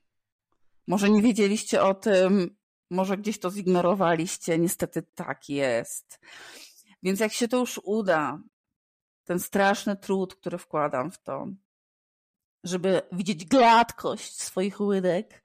Może 0.88 1.10
nie 1.10 1.22
wiedzieliście 1.22 1.84
o 1.84 1.94
tym, 1.94 2.56
może 2.89 3.17
gdzieś 3.17 3.39
to 3.39 3.52
zignorowaliście. 3.52 4.60
Niestety 4.60 5.04
tak 5.15 5.50
jest. 5.50 6.19
Więc 7.04 7.19
jak 7.19 7.34
się 7.34 7.47
to 7.47 7.58
już 7.58 7.82
uda, 7.84 8.39
ten 9.23 9.39
straszny 9.39 9.95
trud, 9.95 10.36
który 10.36 10.58
wkładam 10.58 11.12
w 11.12 11.23
to, 11.23 11.47
żeby 12.63 13.02
widzieć 13.12 13.45
gładkość 13.45 14.41
swoich 14.41 14.80
łydek, 14.82 15.43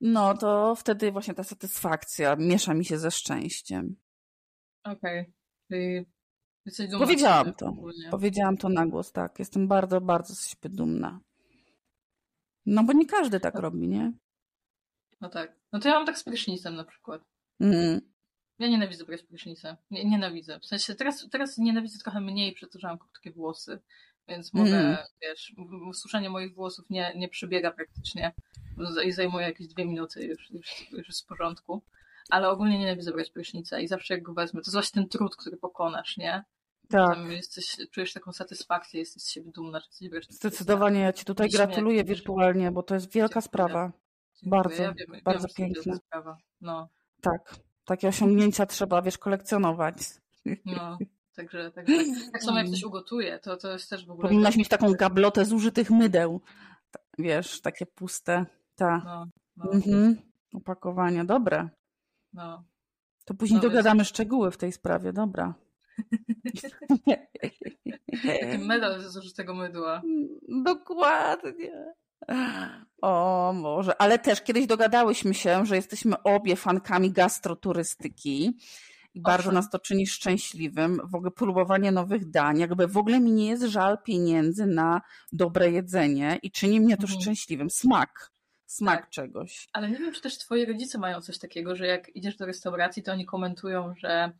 no 0.00 0.36
to 0.36 0.74
wtedy 0.74 1.12
właśnie 1.12 1.34
ta 1.34 1.44
satysfakcja 1.44 2.36
miesza 2.36 2.74
mi 2.74 2.84
się 2.84 2.98
ze 2.98 3.10
szczęściem. 3.10 3.96
Okej. 4.84 5.32
Czyli 5.68 6.06
jesteś 6.66 6.88
dumna 6.90 7.06
z 7.06 7.08
Powiedziałam 7.08 7.54
to. 7.54 7.66
ogólnie. 7.66 8.10
Powiedziałam 8.10 8.56
to 8.56 8.68
na 8.68 8.86
głos, 8.86 9.12
tak. 9.12 9.38
Jestem 9.38 9.68
bardzo, 9.68 10.00
bardzo 10.00 10.34
z 10.34 10.46
siebie 10.46 10.76
dumna. 10.76 11.20
No 12.66 12.84
bo 12.84 12.92
nie 12.92 13.06
każdy 13.06 13.40
tak 13.40 13.54
robi, 13.54 13.88
nie? 13.88 14.12
No 15.20 15.28
tak. 15.28 15.56
No 15.72 15.80
to 15.80 15.88
ja 15.88 15.94
mam 15.94 16.06
tak 16.06 16.18
z 16.18 16.24
prysznicem 16.24 16.76
na 16.76 16.84
przykład. 16.84 17.22
Mm. 17.60 18.00
Ja 18.58 18.68
nienawidzę 18.68 19.04
brać 19.04 19.22
prysznicę. 19.22 19.76
Nie, 19.90 20.04
nienawidzę. 20.04 20.60
W 20.60 20.66
sensie 20.66 20.94
teraz, 20.94 21.28
teraz 21.30 21.58
nienawidzę 21.58 21.98
trochę 21.98 22.20
mniej, 22.20 22.56
mam 22.82 22.98
krótkie 22.98 23.30
włosy. 23.30 23.80
Więc 24.28 24.54
mogę, 24.54 24.70
Mm. 24.70 24.96
wiesz, 25.22 25.54
suszenie 25.94 26.30
moich 26.30 26.54
włosów 26.54 26.90
nie, 26.90 27.12
nie 27.16 27.28
przebiega 27.28 27.70
praktycznie 27.70 28.32
i 29.04 29.12
zajmuje 29.12 29.46
jakieś 29.46 29.68
dwie 29.68 29.84
minuty 29.86 30.26
już, 30.26 30.50
już, 30.50 30.90
już 30.92 31.08
jest 31.08 31.24
w 31.24 31.26
porządku. 31.26 31.82
Ale 32.30 32.48
ogólnie 32.48 32.78
nienawidzę 32.78 33.12
brać 33.12 33.30
prysznica 33.30 33.78
i 33.78 33.88
zawsze 33.88 34.14
jak 34.14 34.22
go 34.22 34.34
wezmę, 34.34 34.60
to 34.60 34.64
jest 34.64 34.72
właśnie 34.72 35.02
ten 35.02 35.08
trud, 35.08 35.36
który 35.36 35.56
pokonasz, 35.56 36.16
nie? 36.16 36.44
Tak. 36.88 37.14
Tam 37.14 37.32
jesteś, 37.32 37.76
czujesz 37.90 38.12
taką 38.12 38.32
satysfakcję, 38.32 39.00
jesteś 39.00 39.22
z 39.22 39.30
siebie 39.30 39.50
dumna, 39.52 39.80
Zdecydowanie 40.28 41.00
ja 41.00 41.12
Ci 41.12 41.24
tutaj 41.24 41.48
gratuluję 41.48 42.04
wirtualnie, 42.04 42.70
bo 42.70 42.82
to 42.82 42.94
jest 42.94 43.12
wielka 43.12 43.40
sprawa. 43.40 43.92
Dziękuję. 44.42 44.62
bardzo, 44.62 44.82
ja 44.82 44.92
wiem, 44.94 45.20
bardzo 45.24 45.48
wiem, 45.48 45.54
piękne. 45.74 45.96
Sprawa. 45.96 46.36
No, 46.60 46.88
Tak. 47.20 47.54
Takie 47.84 48.08
osiągnięcia 48.08 48.66
trzeba, 48.66 49.02
wiesz, 49.02 49.18
kolekcjonować. 49.18 49.96
no. 50.64 50.98
Także, 51.36 51.70
także 51.70 51.92
tak 52.32 52.42
samo 52.42 52.58
jak 52.58 52.66
ktoś 52.66 52.82
ugotuje, 52.84 53.38
to, 53.38 53.56
to 53.56 53.72
jest 53.72 53.90
też 53.90 54.06
w 54.06 54.10
ogóle... 54.10 54.28
Powinnaś 54.28 54.56
mieć 54.56 54.68
taką 54.68 54.92
gablotę 54.92 55.44
zużytych 55.44 55.90
mydeł. 55.90 56.40
Wiesz, 57.18 57.60
takie 57.60 57.86
puste. 57.86 58.46
Ta. 58.74 59.02
No, 59.04 59.26
no, 59.56 59.72
Mhm. 59.72 60.16
Opakowania. 60.54 61.24
Dobre. 61.24 61.68
no. 62.32 62.64
To 63.24 63.34
później 63.34 63.56
No 63.56 63.62
więc- 63.62 63.72
dogadamy 63.72 64.04
szczegóły 64.04 64.50
w 64.50 64.56
tej 64.56 64.72
sprawie. 64.72 65.12
Dobra. 65.12 65.54
Taki 68.40 68.58
medal 68.58 69.00
ze 69.00 69.10
zużytego 69.10 69.54
mydła. 69.54 70.02
Dokładnie. 70.64 71.94
O 73.02 73.52
może, 73.56 74.02
ale 74.02 74.18
też 74.18 74.42
kiedyś 74.42 74.66
dogadałyśmy 74.66 75.34
się, 75.34 75.66
że 75.66 75.76
jesteśmy 75.76 76.22
obie 76.22 76.56
fankami 76.56 77.12
gastroturystyki 77.12 78.58
i 79.14 79.20
bardzo 79.20 79.38
Owszem. 79.40 79.54
nas 79.54 79.70
to 79.70 79.78
czyni 79.78 80.06
szczęśliwym. 80.06 81.00
W 81.04 81.14
ogóle 81.14 81.30
próbowanie 81.30 81.92
nowych 81.92 82.30
dań, 82.30 82.58
jakby 82.58 82.86
w 82.86 82.96
ogóle 82.96 83.20
mi 83.20 83.32
nie 83.32 83.48
jest 83.48 83.62
żal 83.62 83.98
pieniędzy 84.04 84.66
na 84.66 85.00
dobre 85.32 85.70
jedzenie 85.70 86.38
i 86.42 86.50
czyni 86.50 86.80
mnie 86.80 86.96
to 86.96 87.02
Mhm. 87.02 87.20
szczęśliwym. 87.20 87.70
Smak. 87.70 88.30
Smak 88.66 89.00
Tak. 89.00 89.10
czegoś. 89.10 89.68
Ale 89.72 89.90
nie 89.90 89.98
wiem, 89.98 90.12
czy 90.12 90.20
też 90.20 90.38
twoi 90.38 90.66
rodzice 90.66 90.98
mają 90.98 91.20
coś 91.20 91.38
takiego, 91.38 91.76
że 91.76 91.86
jak 91.86 92.16
idziesz 92.16 92.36
do 92.36 92.46
restauracji, 92.46 93.02
to 93.02 93.12
oni 93.12 93.26
komentują, 93.26 93.94
że 93.96 94.32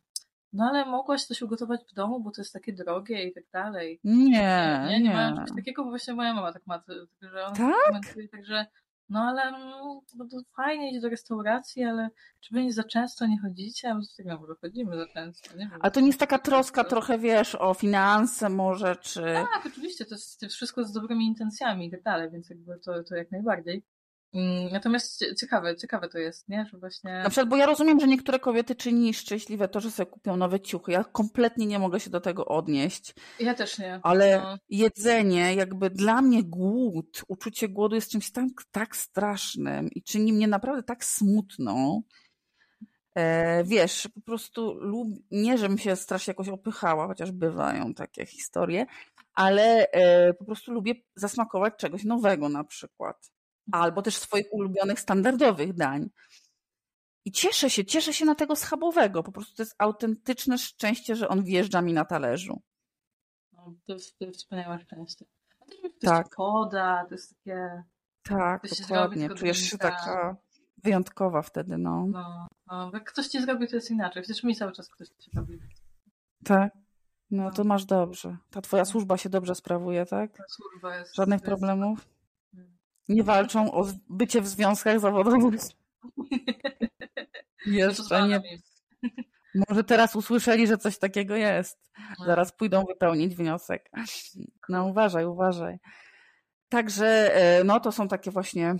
no 0.53 0.69
ale 0.69 0.85
mogłaś 0.85 1.25
coś 1.25 1.41
ugotować 1.41 1.81
w 1.91 1.93
domu, 1.93 2.19
bo 2.19 2.31
to 2.31 2.41
jest 2.41 2.53
takie 2.53 2.73
drogie 2.73 3.23
i 3.23 3.33
tak 3.33 3.43
dalej. 3.53 3.99
Nie, 4.03 4.85
nie, 4.89 4.99
nie, 4.99 5.09
nie. 5.09 5.33
czegoś 5.35 5.55
takiego, 5.55 5.83
bo 5.83 5.89
właśnie 5.89 6.13
moja 6.13 6.33
mama 6.33 6.53
tak 6.53 6.67
ma, 6.67 6.83
że 7.21 7.45
ona 7.45 7.55
Tak? 7.55 7.85
komentuje 7.87 8.27
tak, 8.27 8.45
że 8.45 8.65
no 9.11 9.19
ale 9.19 9.41
mm, 9.41 9.69
no 10.17 10.25
to 10.31 10.37
fajnie 10.55 10.91
iść 10.91 11.01
do 11.01 11.09
restauracji, 11.09 11.83
ale 11.83 12.09
czy 12.39 12.53
wy 12.53 12.63
nie 12.63 12.73
za 12.73 12.83
często 12.83 13.27
nie 13.27 13.39
chodzicie? 13.39 13.89
A 13.89 13.93
my 13.93 14.01
no 14.25 14.37
może 14.39 14.53
chodzimy 14.61 14.97
za 14.97 15.07
często, 15.07 15.57
nie 15.57 15.69
wiem. 15.71 15.79
A 15.81 15.91
to 15.91 15.99
nie 15.99 16.07
jest 16.07 16.19
taka 16.19 16.39
troska 16.39 16.83
trochę, 16.83 17.19
wiesz, 17.19 17.55
o 17.55 17.73
finanse 17.73 18.49
może, 18.49 18.95
czy... 18.95 19.21
Tak, 19.21 19.65
oczywiście, 19.65 20.05
to 20.05 20.15
jest, 20.15 20.39
to 20.39 20.45
jest 20.45 20.55
wszystko 20.55 20.83
z 20.83 20.91
dobrymi 20.91 21.25
intencjami 21.25 21.87
i 21.87 21.91
tak 21.91 22.03
dalej, 22.03 22.31
więc 22.31 22.49
jakby 22.49 22.79
to, 22.79 23.03
to 23.03 23.15
jak 23.15 23.31
najbardziej. 23.31 23.83
Mm, 24.33 24.71
Natomiast 24.73 25.19
cie- 25.19 25.35
ciekawe, 25.35 25.75
ciekawe 25.75 26.09
to 26.09 26.17
jest, 26.17 26.49
nie? 26.49 26.65
Że 26.71 26.77
właśnie. 26.77 27.11
Na 27.23 27.29
przykład, 27.29 27.49
bo 27.49 27.55
ja 27.57 27.65
rozumiem, 27.65 27.99
że 27.99 28.07
niektóre 28.07 28.39
kobiety 28.39 28.75
czyni 28.75 29.13
szczęśliwe 29.13 29.67
to, 29.67 29.79
że 29.79 29.91
sobie 29.91 30.11
kupią 30.11 30.37
nowe 30.37 30.59
ciuchy. 30.59 30.91
Ja 30.91 31.03
kompletnie 31.03 31.65
nie 31.65 31.79
mogę 31.79 31.99
się 31.99 32.09
do 32.09 32.21
tego 32.21 32.45
odnieść, 32.45 33.13
Ja 33.39 33.53
też 33.53 33.79
nie. 33.79 33.99
ale 34.03 34.41
No. 34.41 34.57
jedzenie, 34.69 35.55
jakby 35.55 35.89
dla 35.89 36.21
mnie 36.21 36.43
głód, 36.43 37.23
uczucie 37.27 37.69
głodu 37.69 37.95
jest 37.95 38.11
czymś 38.11 38.31
tak, 38.31 38.45
tak 38.71 38.95
strasznym 38.95 39.89
i 39.95 40.03
czyni 40.03 40.33
mnie 40.33 40.47
naprawdę 40.47 40.83
tak 40.83 41.05
smutną. 41.05 42.01
E, 43.15 43.63
wiesz, 43.63 44.07
po 44.15 44.21
prostu 44.21 44.73
lub, 44.73 45.07
nie, 45.31 45.57
żebym 45.57 45.77
się 45.77 45.95
strasznie 45.95 46.31
jakoś 46.31 46.47
opychała, 46.49 47.07
chociaż 47.07 47.31
bywają 47.31 47.93
takie 47.93 48.25
historie, 48.25 48.85
ale 49.33 49.87
e, 49.91 50.33
po 50.33 50.45
prostu 50.45 50.71
lubię 50.71 50.93
zasmakować 51.15 51.73
czegoś 51.77 52.03
nowego 52.03 52.49
na 52.49 52.63
przykład. 52.63 53.31
Albo 53.71 54.01
też 54.01 54.17
swoich 54.17 54.45
ulubionych, 54.53 54.99
standardowych 54.99 55.73
dań. 55.73 56.09
I 57.25 57.31
cieszę 57.31 57.69
się, 57.69 57.85
cieszę 57.85 58.13
się 58.13 58.25
na 58.25 58.35
tego 58.35 58.55
schabowego. 58.55 59.23
Po 59.23 59.31
prostu 59.31 59.55
to 59.55 59.63
jest 59.63 59.75
autentyczne 59.77 60.57
szczęście, 60.57 61.15
że 61.15 61.29
on 61.29 61.43
wjeżdża 61.43 61.81
mi 61.81 61.93
na 61.93 62.05
talerzu. 62.05 62.61
No, 63.53 63.73
to, 63.87 63.93
jest, 63.93 64.17
to 64.17 64.25
jest 64.25 64.39
wspaniałe 64.39 64.79
szczęście. 64.79 65.25
A 65.61 65.65
też 65.65 65.75
To 65.81 65.87
jest 65.87 65.99
Tak. 66.05 66.35
poda, 66.35 67.05
to 67.09 67.13
jest 67.15 67.35
takie. 67.37 67.83
Tak, 68.23 68.67
zrobi 68.67 68.81
dokładnie. 68.89 69.21
tylko 69.21 69.35
Czujesz 69.39 69.57
się 69.57 69.77
taka 69.77 70.35
wyjątkowa 70.83 71.41
wtedy, 71.41 71.77
no. 71.77 72.07
No, 72.07 72.47
no, 72.67 72.91
jak 72.93 73.11
ktoś 73.11 73.27
ci 73.27 73.41
zrobi, 73.41 73.67
to 73.67 73.75
jest 73.75 73.91
inaczej. 73.91 74.23
Przecież 74.23 74.43
mi 74.43 74.55
cały 74.55 74.71
czas 74.71 74.89
ktoś 74.89 75.07
ci 75.09 75.31
robi. 75.35 75.59
Tak. 76.45 76.73
No 77.31 77.51
to 77.51 77.63
masz 77.63 77.85
dobrze. 77.85 78.37
Ta 78.49 78.61
twoja 78.61 78.85
służba 78.85 79.17
się 79.17 79.29
dobrze 79.29 79.55
sprawuje, 79.55 80.05
tak? 80.05 80.37
Ta 80.37 80.43
służba 80.49 80.95
jest. 80.97 81.15
Żadnych 81.15 81.35
jest- 81.41 81.45
problemów? 81.45 82.07
Nie 83.09 83.23
walczą 83.23 83.71
o 83.71 83.85
bycie 84.09 84.41
w 84.41 84.47
związkach 84.47 84.99
zawodowych? 84.99 85.61
Jeszcze 87.65 87.97
Pozwala 87.97 88.27
nie. 88.27 88.41
Może 89.69 89.83
teraz 89.83 90.15
usłyszeli, 90.15 90.67
że 90.67 90.77
coś 90.77 90.97
takiego 90.97 91.35
jest. 91.35 91.91
No. 92.19 92.25
Zaraz 92.25 92.51
pójdą 92.51 92.85
wypełnić 92.85 93.35
wniosek. 93.35 93.91
No 94.69 94.85
uważaj, 94.85 95.25
uważaj. 95.25 95.79
Także 96.69 97.35
e, 97.35 97.63
no 97.63 97.79
to 97.79 97.91
są 97.91 98.07
takie 98.07 98.31
właśnie 98.31 98.75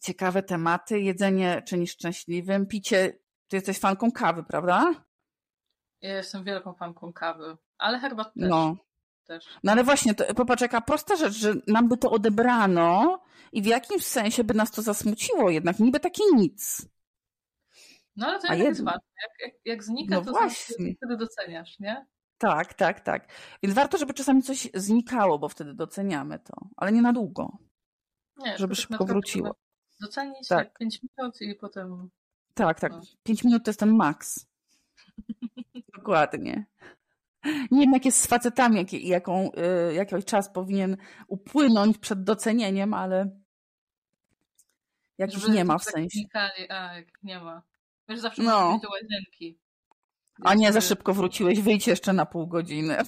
ciekawe 0.00 0.42
tematy. 0.42 1.00
Jedzenie 1.00 1.62
czyni 1.66 1.86
szczęśliwym. 1.86 2.66
Picie, 2.66 3.18
ty 3.48 3.56
jesteś 3.56 3.78
fanką 3.78 4.12
kawy, 4.12 4.44
prawda? 4.44 4.94
Ja 6.00 6.16
jestem 6.16 6.44
wielką 6.44 6.74
fanką 6.74 7.12
kawy, 7.12 7.56
ale 7.78 7.98
herbat 7.98 8.34
też. 8.34 8.48
No. 8.48 8.76
Też. 9.24 9.44
No 9.64 9.72
ale 9.72 9.84
właśnie, 9.84 10.14
to, 10.14 10.34
popatrz, 10.34 10.62
jaka 10.62 10.80
prosta 10.80 11.16
rzecz, 11.16 11.32
że 11.32 11.54
nam 11.66 11.88
by 11.88 11.96
to 11.96 12.10
odebrano 12.10 13.22
i 13.52 13.62
w 13.62 13.66
jakimś 13.66 14.04
sensie 14.04 14.44
by 14.44 14.54
nas 14.54 14.70
to 14.70 14.82
zasmuciło, 14.82 15.50
jednak 15.50 15.78
niby 15.78 16.00
takie 16.00 16.22
nic. 16.34 16.86
No 18.16 18.26
ale 18.26 18.40
to 18.40 18.48
A 18.50 18.54
jest 18.54 18.84
ważne. 18.84 19.00
Jak, 19.22 19.30
jak, 19.52 19.60
jak 19.64 19.84
znika, 19.84 20.14
No 20.14 20.24
to 20.24 20.30
właśnie. 20.30 20.94
wtedy 20.96 21.16
doceniasz, 21.16 21.78
nie? 21.80 22.06
Tak, 22.38 22.74
tak, 22.74 23.00
tak. 23.00 23.28
Więc 23.62 23.74
warto, 23.74 23.98
żeby 23.98 24.14
czasami 24.14 24.42
coś 24.42 24.68
znikało, 24.74 25.38
bo 25.38 25.48
wtedy 25.48 25.74
doceniamy 25.74 26.38
to, 26.38 26.54
ale 26.76 26.92
nie 26.92 27.02
na 27.02 27.12
długo. 27.12 27.58
Nie, 28.36 28.58
Żeby 28.58 28.74
tylko 28.74 28.88
szybko 28.88 29.04
wróciło. 29.04 29.56
Docenić 30.00 30.48
Tak. 30.48 30.68
tak. 30.68 30.78
5 30.78 31.00
minut 31.02 31.40
i 31.40 31.54
potem 31.54 32.10
Tak, 32.54 32.80
tak. 32.80 32.92
No. 32.92 33.00
Pięć 33.22 33.44
minut 33.44 33.64
to 33.64 33.68
jest 33.70 33.80
ten 33.80 33.96
maks. 33.96 34.46
Dokładnie. 35.96 36.66
Nie 37.70 37.80
wiem, 37.80 37.92
jak 37.92 38.04
jest 38.04 38.20
z 38.20 38.26
facetami, 38.26 38.76
jak, 38.76 38.92
jaką, 38.92 39.50
y, 39.90 39.94
jaki 39.94 40.24
czas 40.24 40.52
powinien 40.52 40.96
upłynąć 41.26 41.98
przed 41.98 42.24
docenieniem, 42.24 42.94
ale 42.94 43.30
jakiś 45.18 45.48
nie 45.48 45.64
ma 45.64 45.78
w 45.78 45.84
sensie. 45.84 46.20
A, 46.68 46.94
jak 46.96 47.22
nie 47.22 47.40
ma. 47.40 47.62
Wiesz, 48.08 48.20
zawsze 48.20 48.42
no. 48.42 48.80
do 48.82 48.88
łazienki. 48.90 49.58
A 50.44 50.54
nie, 50.54 50.72
za 50.72 50.80
szybko 50.80 51.14
wróciłeś, 51.14 51.60
wyjdź 51.60 51.86
jeszcze 51.86 52.12
na 52.12 52.26
pół 52.26 52.46
godziny. 52.46 52.96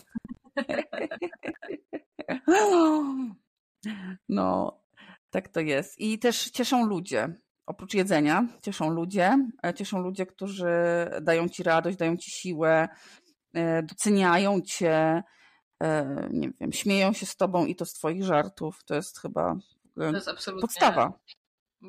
No, 4.28 4.80
tak 5.30 5.48
to 5.48 5.60
jest. 5.60 6.00
I 6.00 6.18
też 6.18 6.50
cieszą 6.50 6.86
ludzie. 6.86 7.34
Oprócz 7.66 7.94
jedzenia, 7.94 8.48
cieszą 8.62 8.90
ludzie. 8.90 9.38
E, 9.66 9.74
cieszą 9.74 9.98
ludzie, 9.98 10.26
którzy 10.26 10.72
dają 11.22 11.48
ci 11.48 11.62
radość, 11.62 11.96
dają 11.96 12.16
ci 12.16 12.30
siłę, 12.30 12.88
doceniają 13.82 14.60
cię, 14.60 15.22
e, 15.82 16.28
nie 16.30 16.50
wiem, 16.60 16.72
śmieją 16.72 17.12
się 17.12 17.26
z 17.26 17.36
tobą 17.36 17.66
i 17.66 17.76
to 17.76 17.86
z 17.86 17.92
twoich 17.92 18.24
żartów. 18.24 18.84
To 18.84 18.94
jest 18.94 19.20
chyba 19.20 19.56
to 19.94 20.12
jest 20.12 20.50
podstawa. 20.60 21.12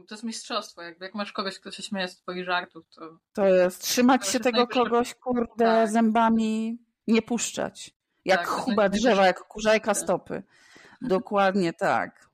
To 0.07 0.15
jest 0.15 0.23
mistrzostwo. 0.23 0.81
Jakby 0.81 1.05
jak 1.05 1.15
masz 1.15 1.31
kogoś, 1.31 1.59
kto 1.59 1.71
się 1.71 1.83
śmieje 1.83 2.07
z 2.07 2.17
twoich 2.17 2.45
żartów, 2.45 2.85
to... 2.89 3.17
To 3.33 3.47
jest 3.47 3.81
trzymać 3.81 4.27
się 4.27 4.39
tego 4.39 4.67
kogoś, 4.67 5.13
kurde, 5.13 5.65
tak. 5.65 5.89
zębami, 5.89 6.77
nie 7.07 7.21
puszczać. 7.21 7.91
Jak 8.25 8.39
tak, 8.39 8.47
chuba 8.47 8.89
drzewa, 8.89 9.25
jak 9.25 9.39
kurzajka 9.39 9.93
stopy. 9.93 10.43
Dokładnie 11.01 11.73
tak. 11.73 12.29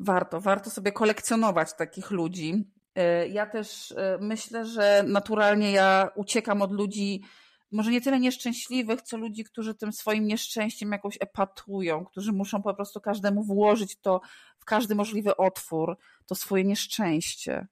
Warto, 0.00 0.40
warto 0.40 0.70
sobie 0.70 0.92
kolekcjonować 0.92 1.74
takich 1.74 2.10
ludzi. 2.10 2.73
E, 2.94 3.28
ja 3.28 3.46
też 3.46 3.92
e, 3.92 4.18
myślę, 4.20 4.66
że 4.66 5.04
naturalnie 5.06 5.72
ja 5.72 6.10
uciekam 6.14 6.62
od 6.62 6.72
ludzi, 6.72 7.22
może 7.72 7.90
nie 7.90 8.00
tyle 8.00 8.20
nieszczęśliwych, 8.20 9.02
co 9.02 9.16
ludzi, 9.16 9.44
którzy 9.44 9.74
tym 9.74 9.92
swoim 9.92 10.26
nieszczęściem 10.26 10.92
jakoś 10.92 11.16
epatują, 11.20 12.04
którzy 12.04 12.32
muszą 12.32 12.62
po 12.62 12.74
prostu 12.74 13.00
każdemu 13.00 13.44
włożyć 13.44 13.96
to 14.00 14.20
w 14.58 14.64
każdy 14.64 14.94
możliwy 14.94 15.36
otwór, 15.36 15.98
to 16.26 16.34
swoje 16.34 16.64
nieszczęście. 16.64 17.66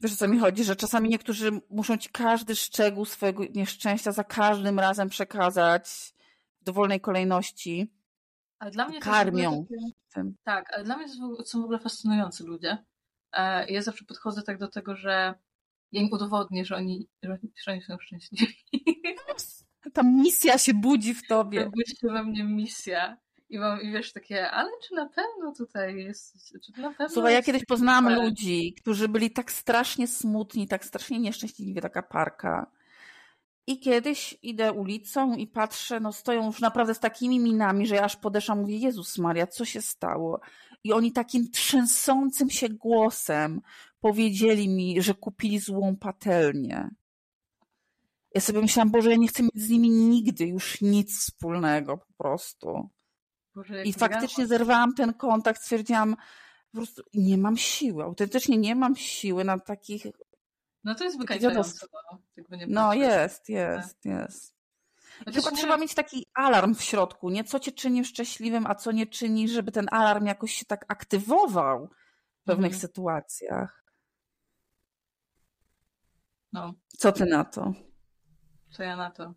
Wiesz 0.00 0.12
o 0.12 0.16
co 0.16 0.28
mi 0.28 0.38
chodzi, 0.38 0.64
że 0.64 0.76
czasami 0.76 1.08
niektórzy 1.08 1.60
muszą 1.70 1.96
ci 1.96 2.08
każdy 2.08 2.56
szczegół 2.56 3.04
swojego 3.04 3.44
nieszczęścia 3.54 4.12
za 4.12 4.24
każdym 4.24 4.78
razem 4.78 5.08
przekazać 5.08 5.88
w 6.60 6.64
dowolnej 6.64 7.00
kolejności. 7.00 7.99
Ale 8.60 8.70
dla 8.70 8.88
mnie 8.88 9.00
karmią. 9.00 9.66
Tak, 10.44 10.72
ale 10.74 10.84
dla 10.84 10.96
mnie 10.96 11.06
to 11.08 11.44
są 11.44 11.60
w 11.60 11.64
ogóle 11.64 11.78
fascynujący 11.78 12.44
ludzie. 12.44 12.84
E, 13.32 13.70
ja 13.72 13.82
zawsze 13.82 14.04
podchodzę 14.04 14.42
tak 14.42 14.58
do 14.58 14.68
tego, 14.68 14.96
że 14.96 15.34
ja 15.92 16.00
im 16.00 16.12
udowodnię, 16.12 16.64
że 16.64 16.76
oni, 16.76 17.08
że 17.64 17.72
oni 17.72 17.82
są 17.82 17.98
szczęśliwi. 18.00 18.54
Ta 19.92 20.02
misja 20.02 20.58
się 20.58 20.74
budzi 20.74 21.14
w 21.14 21.28
tobie. 21.28 21.70
Budzi 21.70 21.96
się 22.00 22.08
we 22.08 22.24
mnie 22.24 22.44
misja. 22.44 23.16
I 23.48 23.58
mam, 23.58 23.82
i 23.82 23.92
wiesz, 23.92 24.12
takie, 24.12 24.50
ale 24.50 24.70
czy 24.88 24.94
na 24.94 25.08
pewno 25.08 25.54
tutaj 25.58 25.96
jest, 25.96 26.52
czy 26.64 26.80
na 26.80 26.90
pewno 26.90 27.08
Słuchaj, 27.08 27.34
ja 27.34 27.42
kiedyś 27.42 27.64
poznałam 27.64 28.14
ludzi, 28.14 28.74
którzy 28.80 29.08
byli 29.08 29.30
tak 29.30 29.52
strasznie 29.52 30.08
smutni, 30.08 30.68
tak 30.68 30.84
strasznie 30.84 31.18
nieszczęśliwi, 31.18 31.80
taka 31.80 32.02
parka. 32.02 32.70
I 33.70 33.78
kiedyś 33.78 34.38
idę 34.42 34.72
ulicą 34.72 35.36
i 35.36 35.46
patrzę, 35.46 36.00
no 36.00 36.12
stoją 36.12 36.46
już 36.46 36.60
naprawdę 36.60 36.94
z 36.94 37.00
takimi 37.00 37.40
minami, 37.40 37.86
że 37.86 37.94
ja 37.94 38.02
aż 38.02 38.16
podeszłam, 38.16 38.60
mówię, 38.60 38.76
Jezus 38.76 39.18
Maria, 39.18 39.46
co 39.46 39.64
się 39.64 39.82
stało? 39.82 40.40
I 40.84 40.92
oni 40.92 41.12
takim 41.12 41.50
trzęsącym 41.50 42.50
się 42.50 42.68
głosem 42.68 43.60
powiedzieli 44.00 44.68
mi, 44.68 45.02
że 45.02 45.14
kupili 45.14 45.58
złą 45.58 45.96
patelnię. 45.96 46.90
Ja 48.34 48.40
sobie 48.40 48.60
myślałam, 48.60 48.90
Boże, 48.90 49.10
ja 49.10 49.16
nie 49.16 49.28
chcę 49.28 49.42
mieć 49.42 49.62
z 49.62 49.68
nimi 49.68 49.90
nigdy 49.90 50.46
już 50.46 50.80
nic 50.80 51.18
wspólnego 51.18 51.98
po 51.98 52.12
prostu. 52.18 52.88
Boże, 53.54 53.84
I 53.84 53.92
faktycznie 53.92 54.46
zerwałam 54.46 54.94
ten 54.94 55.14
kontakt, 55.14 55.62
stwierdziłam, 55.62 56.16
po 56.72 56.76
prostu 56.76 57.02
nie 57.14 57.38
mam 57.38 57.56
siły, 57.56 58.04
autentycznie 58.04 58.58
nie 58.58 58.74
mam 58.74 58.96
siły 58.96 59.44
na 59.44 59.58
takich... 59.58 60.06
No 60.84 60.94
to 60.94 61.04
jest 61.04 61.18
wykańczające. 61.18 61.86
No, 62.50 62.66
no 62.68 62.94
jest, 62.94 63.48
jest, 63.48 64.04
jest. 64.04 64.60
Chyba 65.34 65.50
nie... 65.50 65.56
trzeba 65.56 65.76
mieć 65.76 65.94
taki 65.94 66.26
alarm 66.34 66.74
w 66.74 66.82
środku, 66.82 67.30
nie? 67.30 67.44
Co 67.44 67.60
cię 67.60 67.72
czyni 67.72 68.04
szczęśliwym, 68.04 68.66
a 68.66 68.74
co 68.74 68.92
nie 68.92 69.06
czyni, 69.06 69.48
żeby 69.48 69.72
ten 69.72 69.86
alarm 69.90 70.26
jakoś 70.26 70.52
się 70.52 70.64
tak 70.64 70.84
aktywował 70.88 71.88
w 72.42 72.44
pewnych 72.44 72.72
mhm. 72.72 72.80
sytuacjach. 72.80 73.84
No. 76.52 76.74
Co 76.88 77.12
ty 77.12 77.26
na 77.26 77.44
to? 77.44 77.72
Co 78.70 78.82
ja 78.82 78.96
na 78.96 79.10
to? 79.10 79.34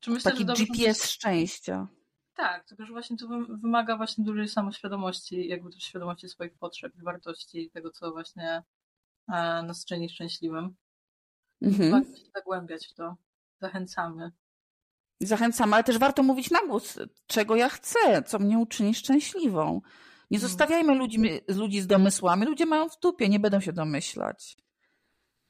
Czy 0.00 0.10
myślę, 0.10 0.32
taki 0.32 0.46
GPS 0.46 1.04
szczęścia. 1.04 1.88
Tak, 2.34 2.64
tylko 2.64 2.86
że 2.86 2.92
właśnie 2.92 3.16
to 3.16 3.28
wymaga 3.48 3.96
właśnie 3.96 4.24
dużej 4.24 4.48
samoświadomości, 4.48 5.48
jakby 5.48 5.70
też 5.70 5.82
świadomości 5.82 6.28
swoich 6.28 6.58
potrzeb 6.58 6.92
i 6.96 7.02
wartości, 7.02 7.70
tego, 7.70 7.90
co 7.90 8.12
właśnie 8.12 8.62
e, 9.28 9.62
nas 9.62 9.84
czyni 9.84 10.08
szczęśliwym. 10.08 10.76
Mhm. 11.62 11.90
Warto 11.90 12.16
się 12.16 12.24
zagłębiać 12.34 12.86
w 12.86 12.94
to. 12.94 13.16
Zachęcamy. 13.60 14.32
Zachęcamy, 15.20 15.74
ale 15.74 15.84
też 15.84 15.98
warto 15.98 16.22
mówić 16.22 16.50
na 16.50 16.66
głos, 16.66 16.98
czego 17.26 17.56
ja 17.56 17.68
chcę, 17.68 18.22
co 18.22 18.38
mnie 18.38 18.58
uczyni 18.58 18.94
szczęśliwą. 18.94 19.80
Nie 20.30 20.36
mhm. 20.38 20.50
zostawiajmy 20.50 20.94
ludzi, 20.94 21.18
ludzi 21.48 21.80
z 21.80 21.86
domysłami. 21.86 22.46
Ludzie 22.46 22.66
mają 22.66 22.88
w 22.88 23.00
dupie, 23.00 23.28
nie 23.28 23.40
będą 23.40 23.60
się 23.60 23.72
domyślać. 23.72 24.56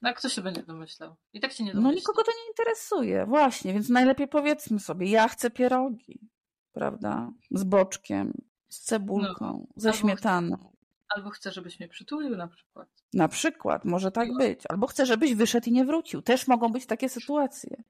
No, 0.03 0.11
a 0.11 0.13
kto 0.13 0.29
się 0.29 0.43
będzie 0.43 0.63
domyślał? 0.63 1.17
I 1.33 1.41
tak 1.41 1.53
się 1.53 1.65
nie 1.65 1.73
domyśla. 1.73 1.91
No 1.91 1.97
nikogo 1.97 2.23
to 2.23 2.33
nie 2.33 2.49
interesuje, 2.49 3.27
właśnie, 3.27 3.73
więc 3.73 3.89
najlepiej 3.89 4.29
powiedzmy 4.29 4.81
sobie, 4.81 5.11
ja 5.11 5.29
chcę 5.29 5.51
pierogi 5.51 6.31
prawda? 6.77 7.31
Z 7.51 7.65
boczkiem, 7.65 8.33
z 8.69 8.81
cebulką, 8.81 9.37
no, 9.41 9.67
ze 9.77 9.93
śmietaną. 9.93 10.76
Albo 11.09 11.31
chcę, 11.31 11.53
żebyś 11.53 11.81
mnie 11.81 11.89
przytulił 11.89 12.37
na 12.37 12.49
przykład. 12.49 12.89
Na 13.15 13.29
przykład, 13.29 13.85
może 13.85 14.11
tak 14.11 14.29
no. 14.29 14.39
być. 14.39 14.61
Albo 14.69 14.87
chcę, 14.87 15.07
żebyś 15.07 15.35
wyszedł 15.35 15.69
i 15.69 15.73
nie 15.73 15.85
wrócił. 15.85 16.23
Też 16.23 16.49
mogą 16.49 16.69
być 16.69 16.87
takie 16.87 17.09
sytuacje. 17.09 17.83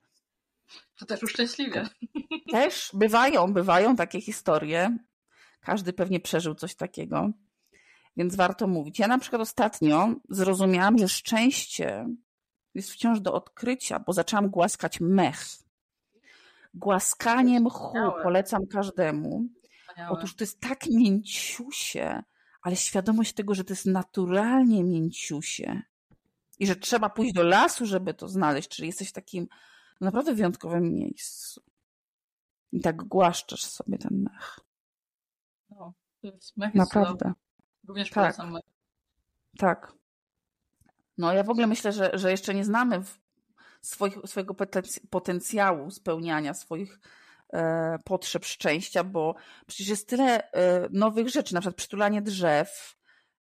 To 0.99 1.07
też 1.07 1.23
uszczęśliwia. 1.23 1.89
Też 2.53 2.91
bywają, 2.95 3.53
bywają 3.53 3.97
takie 3.97 4.21
historie. 4.21 4.99
Każdy 5.61 5.93
pewnie 5.93 6.21
przeżył 6.21 6.55
coś 6.55 6.75
takiego, 6.75 7.31
więc 8.17 8.37
warto 8.37 8.67
mówić. 8.67 8.99
Ja 8.99 9.09
na 9.09 9.19
przykład 9.19 9.43
ostatnio 9.43 10.15
zrozumiałam, 10.29 10.99
że 10.99 11.09
szczęście 11.09 12.07
jest 12.75 12.91
wciąż 12.91 13.21
do 13.21 13.33
odkrycia, 13.33 13.99
bo 13.99 14.13
zaczęłam 14.13 14.51
głaskać 14.51 15.01
mech 15.01 15.45
Głaskanie 16.77 17.61
mchu 17.61 17.93
polecam 18.23 18.67
każdemu. 18.67 19.45
Otóż 20.11 20.37
to 20.37 20.45
jest 20.45 20.61
tak 20.61 20.87
mięciusie, 20.87 22.23
ale 22.63 22.77
świadomość 22.77 23.33
tego, 23.33 23.55
że 23.55 23.65
to 23.65 23.73
jest 23.73 23.87
naturalnie 23.87 24.85
mięciusie 24.85 25.83
i 26.59 26.67
że 26.67 26.77
trzeba 26.77 27.11
pójść 27.11 27.35
do 27.35 27.43
lasu, 27.43 27.87
żeby 27.87 28.15
to 28.15 28.29
znaleźć, 28.29 28.69
czyli 28.69 28.87
jesteś 28.87 29.09
w 29.09 29.13
takim 29.13 29.49
naprawdę 30.01 30.35
wyjątkowym 30.35 30.95
miejscu. 30.95 31.63
I 32.73 32.81
tak 32.81 32.97
głaszczasz 32.97 33.65
sobie 33.65 33.99
ten 33.99 34.23
mech. 34.23 34.61
No, 35.71 35.93
to 36.21 36.27
jest 36.27 36.57
mech 36.57 36.75
Naprawdę. 36.75 37.33
Również 37.89 38.11
tak. 38.11 38.39
mech. 38.39 38.63
Tak. 39.59 39.93
No 41.19 41.33
ja 41.33 41.43
w 41.43 41.51
ogóle 41.51 41.67
myślę, 41.67 41.93
że, 41.93 42.11
że 42.15 42.31
jeszcze 42.31 42.55
nie 42.55 42.65
znamy 42.65 43.03
swoich, 43.81 44.19
swojego 44.25 44.55
potencjału 45.11 45.91
spełniania 45.91 46.55
swoich 46.55 47.01
potrzeb 48.05 48.45
szczęścia, 48.45 49.05
bo 49.05 49.35
przecież 49.67 49.89
jest 49.89 50.09
tyle 50.09 50.53
e, 50.53 50.89
nowych 50.91 51.29
rzeczy, 51.29 51.55
na 51.55 51.61
przykład 51.61 51.77
przytulanie 51.77 52.23
drzew, 52.23 52.97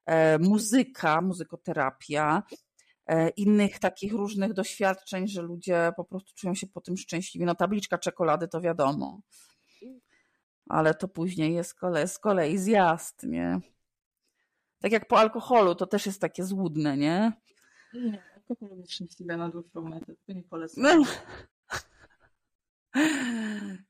e, 0.06 0.38
muzyka, 0.38 1.20
muzykoterapia, 1.20 2.42
innych 3.36 3.78
takich 3.78 4.12
różnych 4.12 4.52
doświadczeń, 4.52 5.28
że 5.28 5.42
ludzie 5.42 5.92
po 5.96 6.04
prostu 6.04 6.32
czują 6.34 6.54
się 6.54 6.66
po 6.66 6.80
tym 6.80 6.96
szczęśliwi. 6.96 7.46
No 7.46 7.54
tabliczka 7.54 7.98
czekolady 7.98 8.48
to 8.48 8.60
wiadomo, 8.60 9.20
ale 10.68 10.94
to 10.94 11.08
później 11.08 11.54
jest 11.54 11.74
kolei, 11.74 12.08
z 12.08 12.18
kolei 12.18 12.58
zjazd, 12.58 13.22
nie? 13.22 13.60
Tak 14.80 14.92
jak 14.92 15.08
po 15.08 15.18
alkoholu, 15.18 15.74
to 15.74 15.86
też 15.86 16.06
jest 16.06 16.20
takie 16.20 16.44
złudne, 16.44 16.96
nie? 16.96 17.32
Nie 17.94 18.22
alkohol 18.48 18.78
jest 18.78 18.92
szczęśliwe 18.92 19.36
na 19.36 19.48
dłuższą 19.48 19.82
metę, 19.82 20.14
to 20.26 20.32
nie 20.32 20.42
polecam. 20.42 20.84
No. 20.84 21.04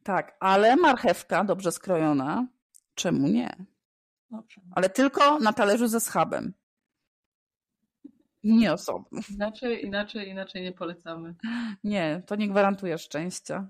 Tak, 0.04 0.36
ale 0.40 0.76
marchewka 0.76 1.44
dobrze 1.44 1.72
skrojona, 1.72 2.46
czemu 2.94 3.28
nie? 3.28 3.66
Dobrze. 4.30 4.60
Ale 4.74 4.88
tylko 4.88 5.38
na 5.38 5.52
talerzu 5.52 5.88
ze 5.88 6.00
schabem. 6.00 6.54
Nie 8.44 8.72
osobno. 8.72 9.20
Inaczej, 9.30 9.84
inaczej, 9.84 10.28
inaczej 10.28 10.62
nie 10.62 10.72
polecamy. 10.72 11.34
Nie, 11.84 12.22
to 12.26 12.36
nie 12.36 12.48
gwarantuje 12.48 12.98
szczęścia. 12.98 13.68